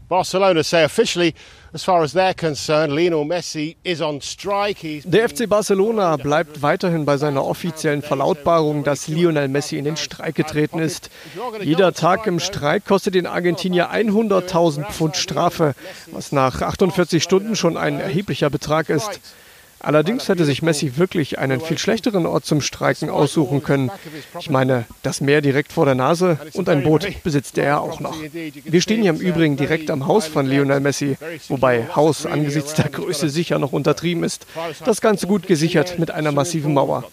Barcelona 0.09 0.63
say 0.63 0.85
officially 0.85 1.35
Der 1.71 1.81
FC 5.29 5.49
Barcelona 5.49 6.17
bleibt 6.17 6.63
weiterhin 6.63 7.05
bei 7.05 7.19
seiner 7.19 7.45
offiziellen 7.45 8.01
Verlautbarung, 8.01 8.85
dass 8.85 9.09
Lionel 9.09 9.49
Messi 9.49 9.77
in 9.77 9.85
den 9.85 9.99
Streik 9.99 10.35
getreten 10.35 10.79
ist. 10.79 11.11
Jeder 11.61 11.93
Tag 11.93 12.27
im 12.27 12.41
Streik 12.41 12.87
kostet 12.87 13.17
den 13.17 13.27
Argentinier 13.27 13.93
100.000 13.93 14.87
Pfund 14.87 15.17
Strafe, 15.17 15.75
was 16.11 16.33
nach 16.33 16.63
48 16.63 17.23
Stunden 17.23 17.55
schon 17.55 17.77
ein 17.77 18.01
erheblicher 18.01 18.49
Betrag 18.49 18.89
ist. 18.89 19.21
Allerdings 19.81 20.29
hätte 20.29 20.45
sich 20.45 20.63
Messi 20.63 20.97
wirklich 20.97 21.39
einen 21.39 21.61
viel 21.61 21.79
schlechteren 21.79 22.27
Ort 22.27 22.45
zum 22.45 22.61
Streiken 22.61 23.11
aussuchen 23.11 23.63
können. 23.63 23.91
Ich 24.41 24.51
meine, 24.51 24.87
das 25.03 25.21
Meer 25.21 25.41
direkt 25.41 25.73
vor 25.73 25.85
der 25.85 25.95
Nase 25.95 26.39
und 26.55 26.69
ein 26.69 26.83
Boot 26.83 27.07
besitzt 27.23 27.59
er 27.59 27.81
auch 27.81 28.01
noch. 28.01 28.17
Wir 28.65 28.81
stehen 28.81 29.03
hier 29.03 29.11
im 29.11 29.21
Übrigen 29.21 29.57
direkt 29.57 29.91
am 29.91 30.07
Haus 30.07 30.27
von 30.27 30.47
Lionel 30.47 30.81
Messi, 30.81 31.17
wobei 31.49 31.87
Haus 31.95 32.27
angesichts 32.27 32.75
der 32.75 32.89
Größe 32.89 33.29
sicher 33.29 33.59
noch 33.59 33.73
untertrieben 33.73 34.25
ist. 34.25 34.47
Das 34.85 35.01
Ganze 35.01 35.27
gut 35.27 35.47
gesichert 35.47 35.99
mit 35.99 36.11
einer 36.11 36.33
massiven 36.33 36.75
Mauer. 36.75 37.05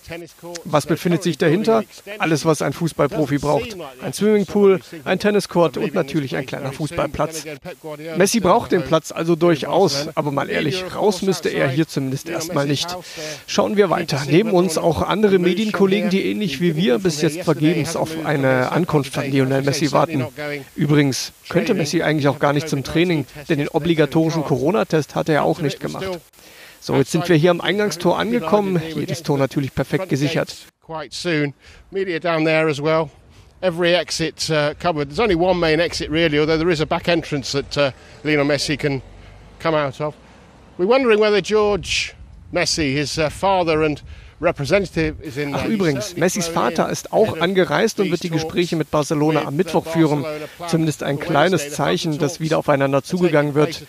Was 0.63 0.88
befindet 0.88 1.21
sich 1.23 1.38
dahinter? 1.38 1.84
Alles, 2.17 2.45
was 2.45 2.62
ein 2.62 2.73
Fußballprofi 2.73 3.38
braucht. 3.38 3.78
Ein 4.01 4.13
Swimmingpool, 4.13 4.80
ein 5.04 5.19
Tenniscourt 5.19 5.78
und 5.78 5.93
natürlich 5.93 6.36
ein 6.36 6.45
kleiner 6.45 6.71
Fußballplatz. 6.71 7.45
Messi 8.17 8.39
braucht 8.39 8.71
den 8.71 8.84
Platz 8.84 9.12
also 9.12 9.36
durchaus, 9.36 10.10
aber 10.15 10.32
mal 10.32 10.49
ehrlich, 10.49 10.84
raus 10.95 11.21
müsste 11.21 11.49
er 11.49 11.69
hier 11.69 11.88
zumindest 11.88 12.28
erst 12.30 12.54
erstmal 12.55 12.67
nicht. 12.67 12.97
Schauen 13.47 13.77
wir 13.77 13.89
weiter. 13.89 14.21
Neben 14.27 14.51
uns 14.51 14.77
auch 14.77 15.01
andere 15.01 15.39
Medienkollegen, 15.39 16.09
die 16.09 16.25
ähnlich 16.25 16.61
wie 16.61 16.75
wir 16.75 16.99
bis 16.99 17.21
jetzt 17.21 17.41
vergebens 17.41 17.95
auf 17.95 18.25
eine 18.25 18.71
Ankunft 18.71 19.13
von 19.13 19.29
Lionel 19.29 19.63
Messi 19.63 19.91
warten. 19.91 20.25
Übrigens 20.75 21.33
könnte 21.49 21.73
Messi 21.73 22.01
eigentlich 22.01 22.27
auch 22.27 22.39
gar 22.39 22.53
nicht 22.53 22.69
zum 22.69 22.83
Training, 22.83 23.25
denn 23.49 23.59
den 23.59 23.67
obligatorischen 23.67 24.43
Corona-Test 24.43 25.15
hat 25.15 25.29
er 25.29 25.43
auch 25.43 25.59
nicht 25.59 25.79
gemacht. 25.79 26.19
So, 26.79 26.95
jetzt 26.95 27.11
sind 27.11 27.27
wir 27.27 27.35
hier 27.35 27.51
am 27.51 27.61
Eingangstor 27.61 28.17
angekommen. 28.17 28.81
Jedes 28.95 29.23
Tor 29.23 29.37
natürlich 29.37 29.73
perfekt 29.73 30.09
gesichert. 30.09 30.55
every 33.61 33.95
exit 33.95 34.47
uh, 34.51 34.75
covered. 34.75 35.09
There's 35.09 35.19
only 35.19 35.33
one 35.33 35.59
main 35.59 35.79
exit 35.79 36.11
really, 36.11 36.37
although 36.37 36.57
there 36.57 36.69
is 36.69 36.81
a 36.81 36.85
back 36.85 37.07
entrance 37.07 37.53
that 37.53 37.75
uh, 37.75 37.91
Lionel 38.23 38.45
Messi 38.45 38.77
can 38.77 39.01
come 39.57 39.73
out 39.73 39.99
of. 40.01 40.13
We're 40.77 40.87
wondering 40.87 41.19
whether 41.19 41.39
George 41.39 42.13
Messi, 42.51 42.93
his 42.93 43.17
uh, 43.17 43.29
father 43.29 43.84
and 43.84 44.01
Ach 44.41 45.65
übrigens, 45.65 46.17
Messis 46.17 46.47
Vater 46.47 46.89
ist 46.89 47.13
auch 47.13 47.39
angereist 47.39 48.01
und 48.01 48.12
wird 48.12 48.23
die 48.23 48.29
Gespräche 48.29 48.75
mit 48.75 48.91
Barcelona 48.91 49.45
am 49.45 49.55
Mittwoch 49.55 49.88
führen. 49.88 50.25
Zumindest 50.67 51.03
ein 51.03 51.19
kleines 51.19 51.71
Zeichen, 51.71 52.17
dass 52.17 52.41
wieder 52.41 52.58
aufeinander 52.58 53.01
zugegangen 53.01 53.55
wird. 53.55 53.84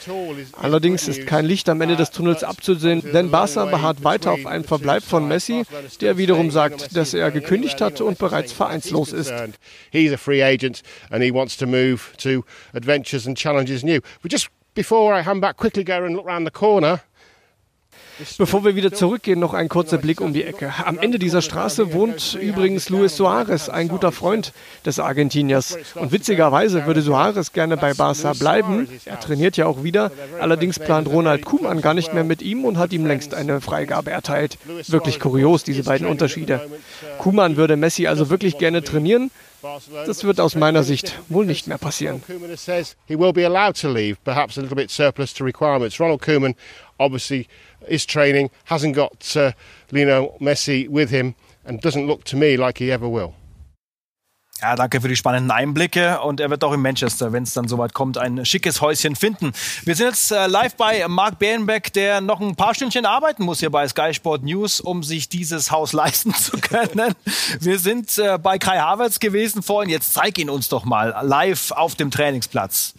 Allerdings 0.60 1.08
ist 1.08 1.26
kein 1.26 1.46
Licht 1.46 1.68
am 1.68 1.80
Ende 1.80 1.96
des 1.96 2.10
Tunnels 2.10 2.44
abzusehen, 2.44 3.02
denn 3.12 3.30
Barca 3.32 3.64
beharrt 3.64 4.04
weiter 4.04 4.32
auf 4.32 4.46
einen 4.46 4.62
Verbleib 4.62 5.02
von 5.02 5.26
Messi, 5.26 5.64
der 6.00 6.16
wiederum 6.16 6.52
sagt, 6.52 6.96
dass 6.96 7.12
er 7.12 7.32
gekündigt 7.32 7.80
hat 7.80 8.00
und 8.00 8.18
bereits 8.18 8.52
vereinslos 8.52 9.12
ist. 9.12 9.32
He's 9.90 10.12
a 10.12 10.16
free 10.16 10.42
agent 10.42 10.82
and 11.10 11.24
he 11.24 11.32
wants 11.32 11.56
to 11.56 11.66
move 11.66 12.12
to 12.18 12.44
adventures 12.72 13.26
and 13.26 13.36
challenges 13.36 13.82
new. 13.82 14.00
But 14.22 14.32
just 14.32 14.48
before 14.74 15.18
I 15.18 15.24
hand 15.24 15.40
back, 15.40 15.56
quickly 15.56 15.82
go 15.82 16.04
and 16.04 16.14
look 16.14 16.26
around 16.26 16.46
the 16.46 16.52
corner. 16.52 17.00
Bevor 18.38 18.64
wir 18.64 18.76
wieder 18.76 18.92
zurückgehen, 18.92 19.38
noch 19.38 19.54
ein 19.54 19.68
kurzer 19.68 19.98
Blick 19.98 20.20
um 20.20 20.32
die 20.32 20.44
Ecke. 20.44 20.72
Am 20.84 20.98
Ende 20.98 21.18
dieser 21.18 21.42
Straße 21.42 21.92
wohnt 21.92 22.34
übrigens 22.40 22.88
Luis 22.88 23.16
Suarez, 23.16 23.68
ein 23.68 23.88
guter 23.88 24.12
Freund 24.12 24.52
des 24.84 24.98
Argentiniers. 24.98 25.76
Und 25.94 26.12
witzigerweise 26.12 26.86
würde 26.86 27.02
Suarez 27.02 27.52
gerne 27.52 27.76
bei 27.76 27.94
Barca 27.94 28.32
bleiben. 28.32 28.88
Er 29.04 29.20
trainiert 29.20 29.56
ja 29.56 29.66
auch 29.66 29.82
wieder. 29.82 30.10
Allerdings 30.40 30.78
plant 30.78 31.08
Ronald 31.08 31.44
Koeman 31.44 31.80
gar 31.80 31.94
nicht 31.94 32.14
mehr 32.14 32.24
mit 32.24 32.42
ihm 32.42 32.64
und 32.64 32.78
hat 32.78 32.92
ihm 32.92 33.06
längst 33.06 33.34
eine 33.34 33.60
Freigabe 33.60 34.10
erteilt. 34.10 34.58
Wirklich 34.86 35.20
kurios, 35.20 35.64
diese 35.64 35.82
beiden 35.82 36.06
Unterschiede. 36.06 36.60
Koeman 37.18 37.56
würde 37.56 37.76
Messi 37.76 38.06
also 38.06 38.30
wirklich 38.30 38.58
gerne 38.58 38.82
trainieren. 38.82 39.30
Das 39.62 40.24
wird 40.24 40.40
aus 40.40 40.54
meiner 40.54 40.82
Sicht 40.82 41.18
wohl 41.28 41.46
nicht 41.46 41.66
mehr 41.66 41.78
passieren. 41.78 42.22
He 43.06 43.18
will 43.18 43.32
be 43.32 43.44
allowed 43.44 43.76
to 43.80 43.88
leave, 43.88 44.16
perhaps 44.24 44.58
a 44.58 44.60
little 44.60 44.76
bit 44.76 44.90
surplus 44.90 45.32
to 45.34 45.44
requirements. 45.44 45.98
Ronald 45.98 46.22
Koeman 46.22 46.54
obviously 46.98 47.48
is 47.88 48.06
training, 48.06 48.50
hasn't 48.64 48.94
got 48.94 49.36
uh, 49.36 49.52
Lionel 49.90 50.36
Messi 50.40 50.88
with 50.88 51.10
him, 51.10 51.34
and 51.64 51.80
doesn't 51.80 52.06
look 52.06 52.24
to 52.24 52.36
me 52.36 52.56
like 52.56 52.78
he 52.78 52.90
ever 52.90 53.08
will. 53.08 53.34
Ja, 54.62 54.74
danke 54.74 55.02
für 55.02 55.08
die 55.08 55.16
spannenden 55.16 55.50
Einblicke 55.50 56.20
und 56.20 56.40
er 56.40 56.48
wird 56.48 56.64
auch 56.64 56.72
in 56.72 56.80
Manchester, 56.80 57.32
wenn 57.32 57.42
es 57.42 57.52
dann 57.52 57.68
soweit 57.68 57.92
kommt, 57.92 58.16
ein 58.16 58.46
schickes 58.46 58.80
Häuschen 58.80 59.14
finden. 59.14 59.52
Wir 59.84 59.94
sind 59.94 60.06
jetzt 60.06 60.32
äh, 60.32 60.46
live 60.46 60.74
bei 60.76 61.06
Marc 61.08 61.38
Bärenbeck, 61.38 61.92
der 61.92 62.22
noch 62.22 62.40
ein 62.40 62.56
paar 62.56 62.74
Stündchen 62.74 63.04
arbeiten 63.04 63.44
muss 63.44 63.60
hier 63.60 63.68
bei 63.68 63.86
Sky 63.86 64.14
Sport 64.14 64.44
News, 64.44 64.80
um 64.80 65.02
sich 65.02 65.28
dieses 65.28 65.70
Haus 65.70 65.92
leisten 65.92 66.34
zu 66.34 66.56
können. 66.58 67.14
Wir 67.60 67.78
sind 67.78 68.16
äh, 68.16 68.38
bei 68.38 68.58
Kai 68.58 68.78
Havertz 68.78 69.20
gewesen 69.20 69.62
vorhin. 69.62 69.90
Jetzt 69.90 70.14
zeig 70.14 70.38
ihn 70.38 70.48
uns 70.48 70.70
doch 70.70 70.86
mal 70.86 71.14
live 71.22 71.72
auf 71.72 71.94
dem 71.94 72.10
Trainingsplatz. 72.10 72.94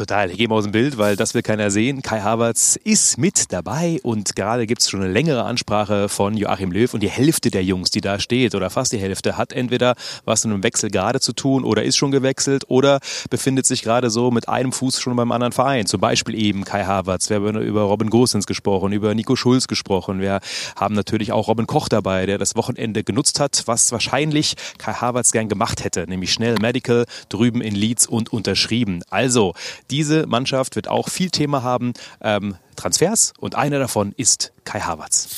Total. 0.00 0.30
Ich 0.30 0.38
gehe 0.38 0.48
mal 0.48 0.54
aus 0.54 0.64
dem 0.64 0.72
Bild, 0.72 0.96
weil 0.96 1.14
das 1.14 1.34
will 1.34 1.42
keiner 1.42 1.70
sehen. 1.70 2.00
Kai 2.00 2.22
Havertz 2.22 2.76
ist 2.84 3.18
mit 3.18 3.52
dabei 3.52 4.00
und 4.02 4.34
gerade 4.34 4.66
gibt 4.66 4.80
es 4.80 4.88
schon 4.88 5.02
eine 5.02 5.12
längere 5.12 5.44
Ansprache 5.44 6.08
von 6.08 6.38
Joachim 6.38 6.72
Löw 6.72 6.94
und 6.94 7.02
die 7.02 7.10
Hälfte 7.10 7.50
der 7.50 7.62
Jungs, 7.62 7.90
die 7.90 8.00
da 8.00 8.18
steht 8.18 8.54
oder 8.54 8.70
fast 8.70 8.94
die 8.94 8.98
Hälfte, 8.98 9.36
hat 9.36 9.52
entweder 9.52 9.96
was 10.24 10.42
mit 10.46 10.54
einem 10.54 10.62
Wechsel 10.62 10.90
gerade 10.90 11.20
zu 11.20 11.34
tun 11.34 11.64
oder 11.64 11.82
ist 11.82 11.98
schon 11.98 12.12
gewechselt 12.12 12.64
oder 12.68 13.00
befindet 13.28 13.66
sich 13.66 13.82
gerade 13.82 14.08
so 14.08 14.30
mit 14.30 14.48
einem 14.48 14.72
Fuß 14.72 15.02
schon 15.02 15.14
beim 15.16 15.32
anderen 15.32 15.52
Verein. 15.52 15.84
Zum 15.84 16.00
Beispiel 16.00 16.34
eben 16.34 16.64
Kai 16.64 16.84
Havertz. 16.84 17.28
Wir 17.28 17.36
haben 17.36 17.60
über 17.60 17.82
Robin 17.82 18.08
Gosens 18.08 18.46
gesprochen, 18.46 18.92
über 18.92 19.14
Nico 19.14 19.36
Schulz 19.36 19.68
gesprochen. 19.68 20.22
Wir 20.22 20.40
haben 20.76 20.94
natürlich 20.94 21.30
auch 21.32 21.46
Robin 21.46 21.66
Koch 21.66 21.90
dabei, 21.90 22.24
der 22.24 22.38
das 22.38 22.56
Wochenende 22.56 23.04
genutzt 23.04 23.38
hat, 23.38 23.64
was 23.66 23.92
wahrscheinlich 23.92 24.54
Kai 24.78 24.94
Havertz 24.94 25.30
gern 25.30 25.50
gemacht 25.50 25.84
hätte, 25.84 26.06
nämlich 26.08 26.32
schnell 26.32 26.54
Medical 26.58 27.04
drüben 27.28 27.60
in 27.60 27.74
Leeds 27.74 28.06
und 28.06 28.32
unterschrieben. 28.32 29.02
Also, 29.10 29.52
diese 29.90 30.26
Mannschaft 30.26 30.76
wird 30.76 30.88
auch 30.88 31.08
viel 31.08 31.30
Thema 31.30 31.62
haben. 31.62 31.92
Ähm, 32.20 32.56
Transfers 32.76 33.34
und 33.38 33.56
einer 33.56 33.78
davon 33.78 34.12
ist 34.16 34.52
Kai 34.64 34.80
Havertz. 34.80 35.28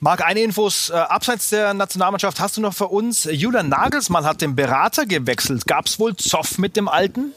Marc, 0.00 0.24
eine 0.24 0.40
Infos 0.40 0.90
äh, 0.90 0.94
abseits 0.94 1.50
der 1.50 1.74
Nationalmannschaft 1.74 2.38
hast 2.38 2.56
du 2.56 2.60
noch 2.60 2.74
für 2.74 2.88
uns. 2.88 3.24
Julian 3.24 3.68
Nagelsmann 3.68 4.24
hat 4.24 4.40
den 4.40 4.54
Berater 4.54 5.06
gewechselt. 5.06 5.66
Gab 5.66 5.86
es 5.86 5.98
wohl 5.98 6.14
Zoff 6.16 6.58
mit 6.58 6.76
dem 6.76 6.88
Alten? 6.88 7.32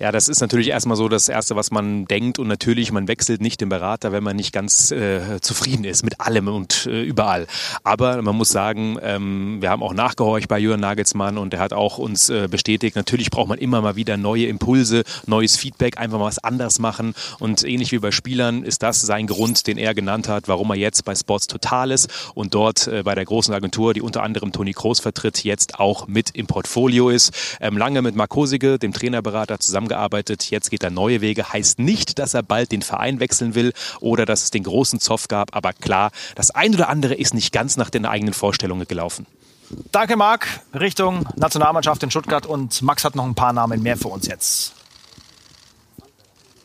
Ja, 0.00 0.12
das 0.12 0.28
ist 0.28 0.40
natürlich 0.40 0.68
erstmal 0.68 0.96
so 0.96 1.10
das 1.10 1.28
Erste, 1.28 1.56
was 1.56 1.70
man 1.70 2.06
denkt. 2.06 2.38
Und 2.38 2.48
natürlich, 2.48 2.90
man 2.90 3.06
wechselt 3.06 3.42
nicht 3.42 3.60
den 3.60 3.68
Berater, 3.68 4.12
wenn 4.12 4.24
man 4.24 4.34
nicht 4.34 4.50
ganz 4.50 4.90
äh, 4.92 5.42
zufrieden 5.42 5.84
ist 5.84 6.04
mit 6.04 6.20
allem 6.20 6.48
und 6.48 6.86
äh, 6.86 7.02
überall. 7.02 7.46
Aber 7.84 8.22
man 8.22 8.34
muss 8.34 8.48
sagen, 8.48 8.96
ähm, 9.02 9.58
wir 9.60 9.68
haben 9.68 9.82
auch 9.82 9.92
nachgehorcht 9.92 10.48
bei 10.48 10.58
Jürgen 10.58 10.80
Nagelsmann 10.80 11.36
und 11.36 11.52
er 11.52 11.60
hat 11.60 11.74
auch 11.74 11.98
uns 11.98 12.30
äh, 12.30 12.48
bestätigt, 12.50 12.96
natürlich 12.96 13.30
braucht 13.30 13.48
man 13.48 13.58
immer 13.58 13.82
mal 13.82 13.94
wieder 13.94 14.16
neue 14.16 14.46
Impulse, 14.46 15.02
neues 15.26 15.58
Feedback, 15.58 15.98
einfach 15.98 16.18
mal 16.18 16.24
was 16.24 16.42
anders 16.42 16.78
machen. 16.78 17.12
Und 17.38 17.62
ähnlich 17.62 17.92
wie 17.92 17.98
bei 17.98 18.10
Spielern 18.10 18.62
ist 18.62 18.82
das 18.82 19.02
sein 19.02 19.26
Grund, 19.26 19.66
den 19.66 19.76
er 19.76 19.92
genannt 19.92 20.28
hat, 20.28 20.48
warum 20.48 20.70
er 20.70 20.76
jetzt 20.76 21.04
bei 21.04 21.14
Sports 21.14 21.46
Total 21.46 21.90
ist 21.90 22.08
und 22.34 22.54
dort 22.54 22.86
äh, 22.86 23.02
bei 23.02 23.14
der 23.14 23.26
großen 23.26 23.52
Agentur, 23.52 23.92
die 23.92 24.00
unter 24.00 24.22
anderem 24.22 24.50
Toni 24.50 24.72
Kroos 24.72 24.98
vertritt, 24.98 25.44
jetzt 25.44 25.78
auch 25.78 26.06
mit 26.06 26.30
im 26.30 26.46
Portfolio 26.46 27.10
ist. 27.10 27.34
Ähm, 27.60 27.76
lange 27.76 28.00
mit 28.00 28.14
Marc 28.14 28.30
Kosige, 28.30 28.78
dem 28.78 28.94
Trainerberater, 28.94 29.60
zusammen 29.60 29.89
zusammengearbeitet. 29.90 30.50
Jetzt 30.50 30.70
geht 30.70 30.82
er 30.82 30.90
neue 30.90 31.20
Wege. 31.20 31.52
Heißt 31.52 31.78
nicht, 31.78 32.18
dass 32.18 32.34
er 32.34 32.42
bald 32.42 32.72
den 32.72 32.82
Verein 32.82 33.20
wechseln 33.20 33.54
will 33.54 33.72
oder 34.00 34.24
dass 34.24 34.42
es 34.44 34.50
den 34.50 34.62
großen 34.62 35.00
Zoff 35.00 35.28
gab. 35.28 35.54
Aber 35.54 35.72
klar, 35.72 36.10
das 36.34 36.50
ein 36.50 36.74
oder 36.74 36.88
andere 36.88 37.14
ist 37.14 37.34
nicht 37.34 37.52
ganz 37.52 37.76
nach 37.76 37.90
den 37.90 38.06
eigenen 38.06 38.34
Vorstellungen 38.34 38.86
gelaufen. 38.86 39.26
Danke, 39.92 40.16
Marc. 40.16 40.46
Richtung 40.74 41.26
Nationalmannschaft 41.36 42.02
in 42.02 42.10
Stuttgart. 42.10 42.46
Und 42.46 42.82
Max 42.82 43.04
hat 43.04 43.14
noch 43.14 43.24
ein 43.24 43.34
paar 43.34 43.52
Namen 43.52 43.82
mehr 43.82 43.96
für 43.96 44.08
uns 44.08 44.26
jetzt. 44.26 44.74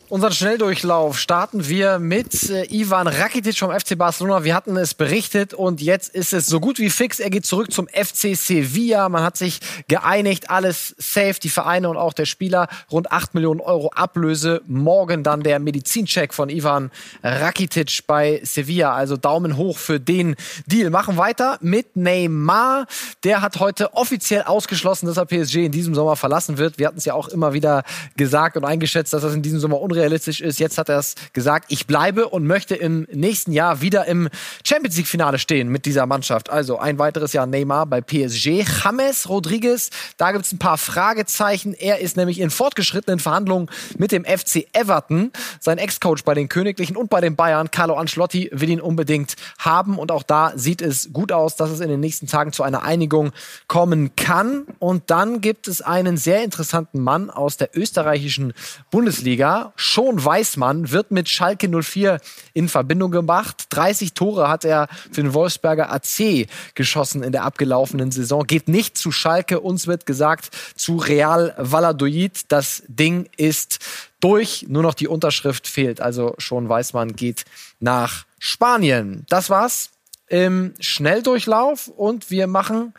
Unseren 0.08 0.32
Schnelldurchlauf 0.32 1.18
starten 1.18 1.66
wir 1.68 1.98
mit 1.98 2.48
äh, 2.48 2.64
Ivan 2.72 3.08
Rakitic 3.08 3.58
vom 3.58 3.72
FC 3.72 3.98
Barcelona. 3.98 4.44
Wir 4.44 4.54
hatten 4.54 4.76
es 4.76 4.94
berichtet 4.94 5.52
und 5.52 5.82
jetzt 5.82 6.14
ist 6.14 6.32
es 6.32 6.46
so 6.46 6.60
gut 6.60 6.78
wie 6.78 6.90
fix. 6.90 7.18
Er 7.18 7.28
geht 7.28 7.44
zurück 7.44 7.72
zum 7.72 7.88
FC 7.88 8.36
Sevilla. 8.36 9.08
Man 9.08 9.24
hat 9.24 9.36
sich 9.36 9.58
geeinigt, 9.88 10.48
alles 10.48 10.94
safe, 10.96 11.40
die 11.42 11.48
Vereine 11.48 11.88
und 11.88 11.96
auch 11.96 12.12
der 12.12 12.24
Spieler. 12.24 12.68
Rund 12.88 13.10
8 13.10 13.34
Millionen 13.34 13.58
Euro 13.58 13.90
Ablöse. 13.96 14.62
Morgen 14.68 15.24
dann 15.24 15.42
der 15.42 15.58
Medizincheck 15.58 16.32
von 16.32 16.50
Ivan 16.50 16.92
Rakitic 17.24 18.04
bei 18.06 18.40
Sevilla. 18.44 18.94
Also 18.94 19.16
Daumen 19.16 19.56
hoch 19.56 19.76
für 19.76 19.98
den 19.98 20.36
Deal. 20.66 20.90
Machen 20.90 21.16
weiter 21.16 21.58
mit 21.62 21.96
Neymar. 21.96 22.86
Der 23.24 23.42
hat 23.42 23.58
heute 23.58 23.92
offiziell 23.94 24.42
ausgeschlossen, 24.44 25.06
dass 25.06 25.16
er 25.16 25.26
PSG 25.26 25.66
in 25.66 25.72
diesem 25.72 25.96
Sommer 25.96 26.14
verlassen 26.14 26.58
wird. 26.58 26.78
Wir 26.78 26.86
hatten 26.86 26.98
es 26.98 27.06
ja 27.06 27.14
auch 27.14 27.26
immer 27.26 27.54
wieder 27.54 27.82
gesagt 28.16 28.56
und 28.56 28.64
eingeschätzt, 28.64 29.12
dass 29.12 29.22
das 29.22 29.34
in 29.34 29.42
diesem 29.42 29.58
Sommer 29.58 29.80
unrealistisch 29.80 29.95
ist. 29.96 30.58
Jetzt 30.58 30.78
hat 30.78 30.88
er 30.88 30.98
es 30.98 31.14
gesagt, 31.32 31.66
ich 31.68 31.86
bleibe 31.86 32.28
und 32.28 32.46
möchte 32.46 32.74
im 32.74 33.06
nächsten 33.12 33.52
Jahr 33.52 33.80
wieder 33.80 34.06
im 34.06 34.28
Champions 34.64 34.96
League 34.96 35.06
Finale 35.06 35.38
stehen 35.38 35.68
mit 35.68 35.86
dieser 35.86 36.06
Mannschaft. 36.06 36.50
Also 36.50 36.78
ein 36.78 36.98
weiteres 36.98 37.32
Jahr 37.32 37.46
Neymar 37.46 37.86
bei 37.86 38.00
PSG. 38.00 38.64
James 38.84 39.28
Rodriguez, 39.28 39.90
da 40.16 40.32
gibt 40.32 40.44
es 40.44 40.52
ein 40.52 40.58
paar 40.58 40.78
Fragezeichen. 40.78 41.74
Er 41.74 41.98
ist 41.98 42.16
nämlich 42.16 42.40
in 42.40 42.50
fortgeschrittenen 42.50 43.18
Verhandlungen 43.18 43.68
mit 43.98 44.12
dem 44.12 44.24
FC 44.24 44.66
Everton. 44.72 45.32
Sein 45.60 45.78
Ex-Coach 45.78 46.24
bei 46.24 46.34
den 46.34 46.48
Königlichen 46.48 46.96
und 46.96 47.10
bei 47.10 47.20
den 47.20 47.36
Bayern, 47.36 47.70
Carlo 47.70 47.94
Ancelotti, 47.94 48.50
will 48.52 48.70
ihn 48.70 48.80
unbedingt 48.80 49.36
haben. 49.58 49.98
Und 49.98 50.12
auch 50.12 50.22
da 50.22 50.52
sieht 50.56 50.82
es 50.82 51.12
gut 51.12 51.32
aus, 51.32 51.56
dass 51.56 51.70
es 51.70 51.80
in 51.80 51.88
den 51.88 52.00
nächsten 52.00 52.26
Tagen 52.26 52.52
zu 52.52 52.62
einer 52.62 52.82
Einigung 52.82 53.32
kommen 53.68 54.16
kann. 54.16 54.66
Und 54.78 55.10
dann 55.10 55.40
gibt 55.40 55.68
es 55.68 55.82
einen 55.82 56.16
sehr 56.16 56.42
interessanten 56.42 57.00
Mann 57.00 57.30
aus 57.30 57.56
der 57.56 57.76
österreichischen 57.76 58.52
Bundesliga, 58.90 59.72
schon 59.86 60.22
Weißmann 60.22 60.90
wird 60.90 61.10
mit 61.10 61.28
Schalke 61.28 61.68
04 61.68 62.20
in 62.52 62.68
Verbindung 62.68 63.10
gemacht. 63.10 63.66
30 63.70 64.12
Tore 64.12 64.48
hat 64.48 64.64
er 64.64 64.88
für 65.10 65.22
den 65.22 65.32
Wolfsberger 65.32 65.90
AC 65.90 66.46
geschossen 66.74 67.22
in 67.22 67.32
der 67.32 67.44
abgelaufenen 67.44 68.10
Saison. 68.10 68.46
Geht 68.46 68.68
nicht 68.68 68.98
zu 68.98 69.12
Schalke. 69.12 69.60
Uns 69.60 69.86
wird 69.86 70.06
gesagt, 70.06 70.50
zu 70.74 70.96
Real 70.96 71.54
Valladolid. 71.56 72.44
Das 72.48 72.82
Ding 72.88 73.28
ist 73.36 73.78
durch. 74.20 74.66
Nur 74.68 74.82
noch 74.82 74.94
die 74.94 75.08
Unterschrift 75.08 75.66
fehlt. 75.66 76.00
Also 76.00 76.34
schon 76.38 76.68
Weißmann 76.68 77.16
geht 77.16 77.44
nach 77.80 78.26
Spanien. 78.38 79.24
Das 79.28 79.50
war's 79.50 79.90
im 80.28 80.74
Schnelldurchlauf 80.80 81.88
und 81.88 82.30
wir 82.30 82.46
machen 82.46 82.92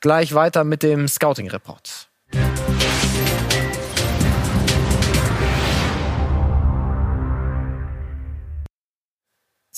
gleich 0.00 0.34
weiter 0.34 0.64
mit 0.64 0.82
dem 0.82 1.08
Scouting-Report. 1.08 2.08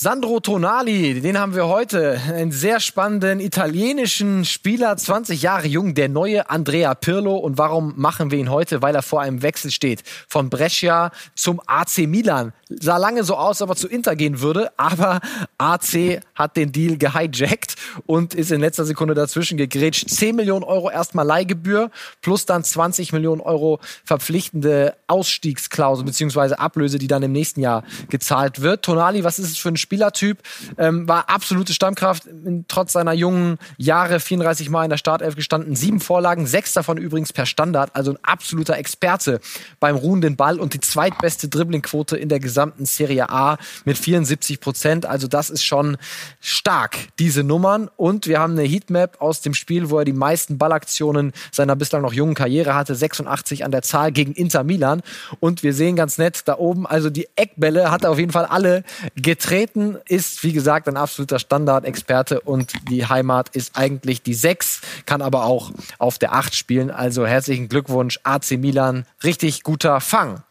Sandro 0.01 0.39
Tonali, 0.39 1.21
den 1.21 1.41
haben 1.41 1.57
wir 1.57 1.67
heute. 1.67 2.21
Einen 2.29 2.53
sehr 2.53 2.79
spannenden 2.79 3.41
italienischen 3.41 4.45
Spieler, 4.45 4.97
20 4.97 5.43
Jahre 5.43 5.67
jung, 5.67 5.95
der 5.95 6.09
neue 6.09 6.49
Andrea 6.51 6.95
Pirlo. 6.95 7.37
Und 7.37 7.59
warum 7.59 7.95
machen 7.97 8.31
wir 8.31 8.39
ihn 8.39 8.49
heute? 8.49 8.81
Weil 8.81 8.95
er 8.95 9.03
vor 9.03 9.23
einem 9.23 9.43
Wechsel 9.43 9.73
steht. 9.73 10.05
Von 10.29 10.51
Brescia 10.51 11.11
zum 11.35 11.61
AC 11.67 12.07
Milan. 12.07 12.53
Sah 12.69 12.97
lange 12.97 13.25
so 13.25 13.35
aus, 13.35 13.61
ob 13.61 13.71
er 13.71 13.75
zu 13.75 13.89
Inter 13.89 14.15
gehen 14.15 14.41
würde. 14.41 14.71
Aber 14.77 15.19
AC 15.57 16.21
hat 16.33 16.57
den 16.57 16.71
Deal 16.71 16.97
gehijackt 16.97 17.75
und 18.07 18.35
ist 18.35 18.53
in 18.53 18.61
letzter 18.61 18.85
Sekunde 18.85 19.15
dazwischen 19.15 19.59
gegrätscht. 19.59 20.09
10 20.11 20.37
Millionen 20.37 20.63
Euro 20.63 20.91
erstmal 20.91 21.27
Leihgebühr 21.27 21.91
plus 22.23 22.47
dann 22.47 22.63
20 22.63 23.13
Millionen 23.13 23.41
Euro 23.41 23.81
verpflichtende 24.05 24.95
Ausstiegsklausel 25.09 26.05
beziehungsweise 26.05 26.61
Ablöse, 26.61 27.01
die 27.01 27.09
dann 27.09 27.25
im 27.25 27.33
nächsten 27.33 27.63
Jahr 27.63 27.83
gezahlt 28.11 28.61
wird. 28.61 28.85
Tonali, 28.85 29.25
was 29.25 29.41
ist 29.41 29.51
es 29.51 29.59
für 29.59 29.71
ein 29.71 29.77
Spielertyp, 29.89 30.43
ähm, 30.77 31.09
war 31.09 31.31
absolute 31.31 31.73
Stammkraft, 31.73 32.25
trotz 32.69 32.93
seiner 32.93 33.15
jungen 33.15 33.57
Jahre, 33.79 34.21
34 34.21 34.69
Mal 34.69 34.85
in 34.85 34.91
der 34.91 34.99
Startelf 34.99 35.35
gestanden, 35.35 35.75
sieben 35.77 36.01
Vorlagen, 36.01 36.47
sechs 36.47 36.75
davon 36.75 36.99
übrigens 36.99 37.33
per 37.33 37.47
Standard, 37.47 37.97
also 37.97 38.11
ein 38.11 38.19
absoluter 38.23 38.77
Experte 38.77 39.41
beim 39.81 39.97
ruhenden 39.97 40.37
Ball 40.37 40.61
und 40.61 40.75
die 40.75 40.81
zweitbeste 40.81 41.49
Dribblingquote 41.49 42.19
in 42.19 42.29
der 42.29 42.39
gesamten 42.39 42.85
Serie 42.85 43.31
A 43.31 43.57
mit 43.87 43.97
74 43.97 44.61
Prozent. 44.61 45.07
Also 45.07 45.27
das 45.27 45.49
ist 45.49 45.65
schon 45.65 45.97
stark, 46.39 46.99
diese 47.19 47.43
Nummern. 47.43 47.89
Und 47.97 48.27
wir 48.27 48.41
haben 48.41 48.53
eine 48.59 48.65
Heatmap 48.65 49.23
aus 49.23 49.41
dem 49.41 49.55
Spiel, 49.55 49.89
wo 49.89 49.99
er 50.01 50.05
die 50.05 50.13
meisten 50.13 50.59
Ballaktionen 50.59 51.33
seiner 51.51 51.77
bislang 51.77 52.03
noch 52.03 52.13
jungen 52.13 52.35
Karriere 52.35 52.75
hatte, 52.75 52.95
86 52.95 53.65
an 53.65 53.71
der 53.71 53.81
Zahl 53.81 54.13
gegen 54.13 54.35
Inter 54.35 54.65
Milan. 54.65 55.01
Und 55.41 55.63
wir 55.63 55.73
sehen 55.73 55.97
ganz 55.97 56.19
nett 56.19 56.43
da 56.45 56.59
oben, 56.59 56.87
also 56.87 57.09
die 57.09 57.27
Eckbälle 57.37 57.91
hat 57.91 58.05
er 58.05 58.11
auf 58.11 58.19
jeden 58.19 58.33
Fall 58.33 58.45
alle 58.45 58.85
getreten, 59.17 59.78
ist 60.07 60.43
wie 60.45 60.53
gesagt 60.53 60.89
ein 60.89 60.97
absoluter 60.97 61.39
Standardexperte 61.39 62.41
und 62.41 62.73
die 62.91 63.07
Heimat 63.07 63.51
ist 63.51 63.77
eigentlich 63.77 64.23
die 64.23 64.35
6, 64.35 64.81
kann 65.07 65.23
aber 65.23 65.45
auch 65.45 65.71
auf 65.99 66.19
der 66.19 66.33
8 66.35 66.55
spielen. 66.55 66.91
Also 66.91 67.27
herzlichen 67.27 67.69
Glückwunsch, 67.69 68.21
AC 68.23 68.53
Milan, 68.53 69.07
richtig 69.23 69.63
guter 69.63 70.01
Fang. 70.01 70.43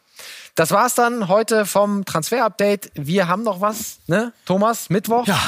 Das 0.56 0.72
war's 0.72 0.96
dann 0.96 1.28
heute 1.28 1.68
vom 1.68 2.04
Transfer-Update. 2.04 2.92
Wir 2.96 3.28
haben 3.28 3.44
noch 3.44 3.62
was, 3.62 4.00
ne? 4.08 4.34
Thomas, 4.46 4.90
Mittwoch? 4.90 5.28
Ja. 5.28 5.40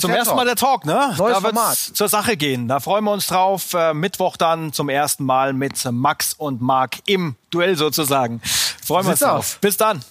Zum 0.00 0.10
ersten 0.10 0.34
Mal 0.34 0.44
der 0.44 0.56
Talk, 0.56 0.84
ne? 0.84 1.14
Neues 1.16 1.36
da 1.36 1.42
wird's 1.42 1.54
Format. 1.56 1.76
zur 1.78 2.08
Sache 2.08 2.36
gehen. 2.36 2.66
Da 2.68 2.80
freuen 2.80 3.04
wir 3.04 3.12
uns 3.12 3.28
drauf. 3.28 3.72
Äh, 3.72 3.94
Mittwoch 3.94 4.36
dann 4.36 4.72
zum 4.72 4.88
ersten 4.88 5.24
Mal 5.24 5.52
mit 5.52 5.82
Max 5.90 6.34
und 6.34 6.60
Marc 6.60 6.96
im 7.06 7.36
Duell 7.50 7.76
sozusagen. 7.76 8.42
Freuen 8.84 9.06
wir 9.06 9.12
uns 9.12 9.20
drauf. 9.20 9.38
aus. 9.38 9.58
Bis 9.60 9.76
dann. 9.76 10.02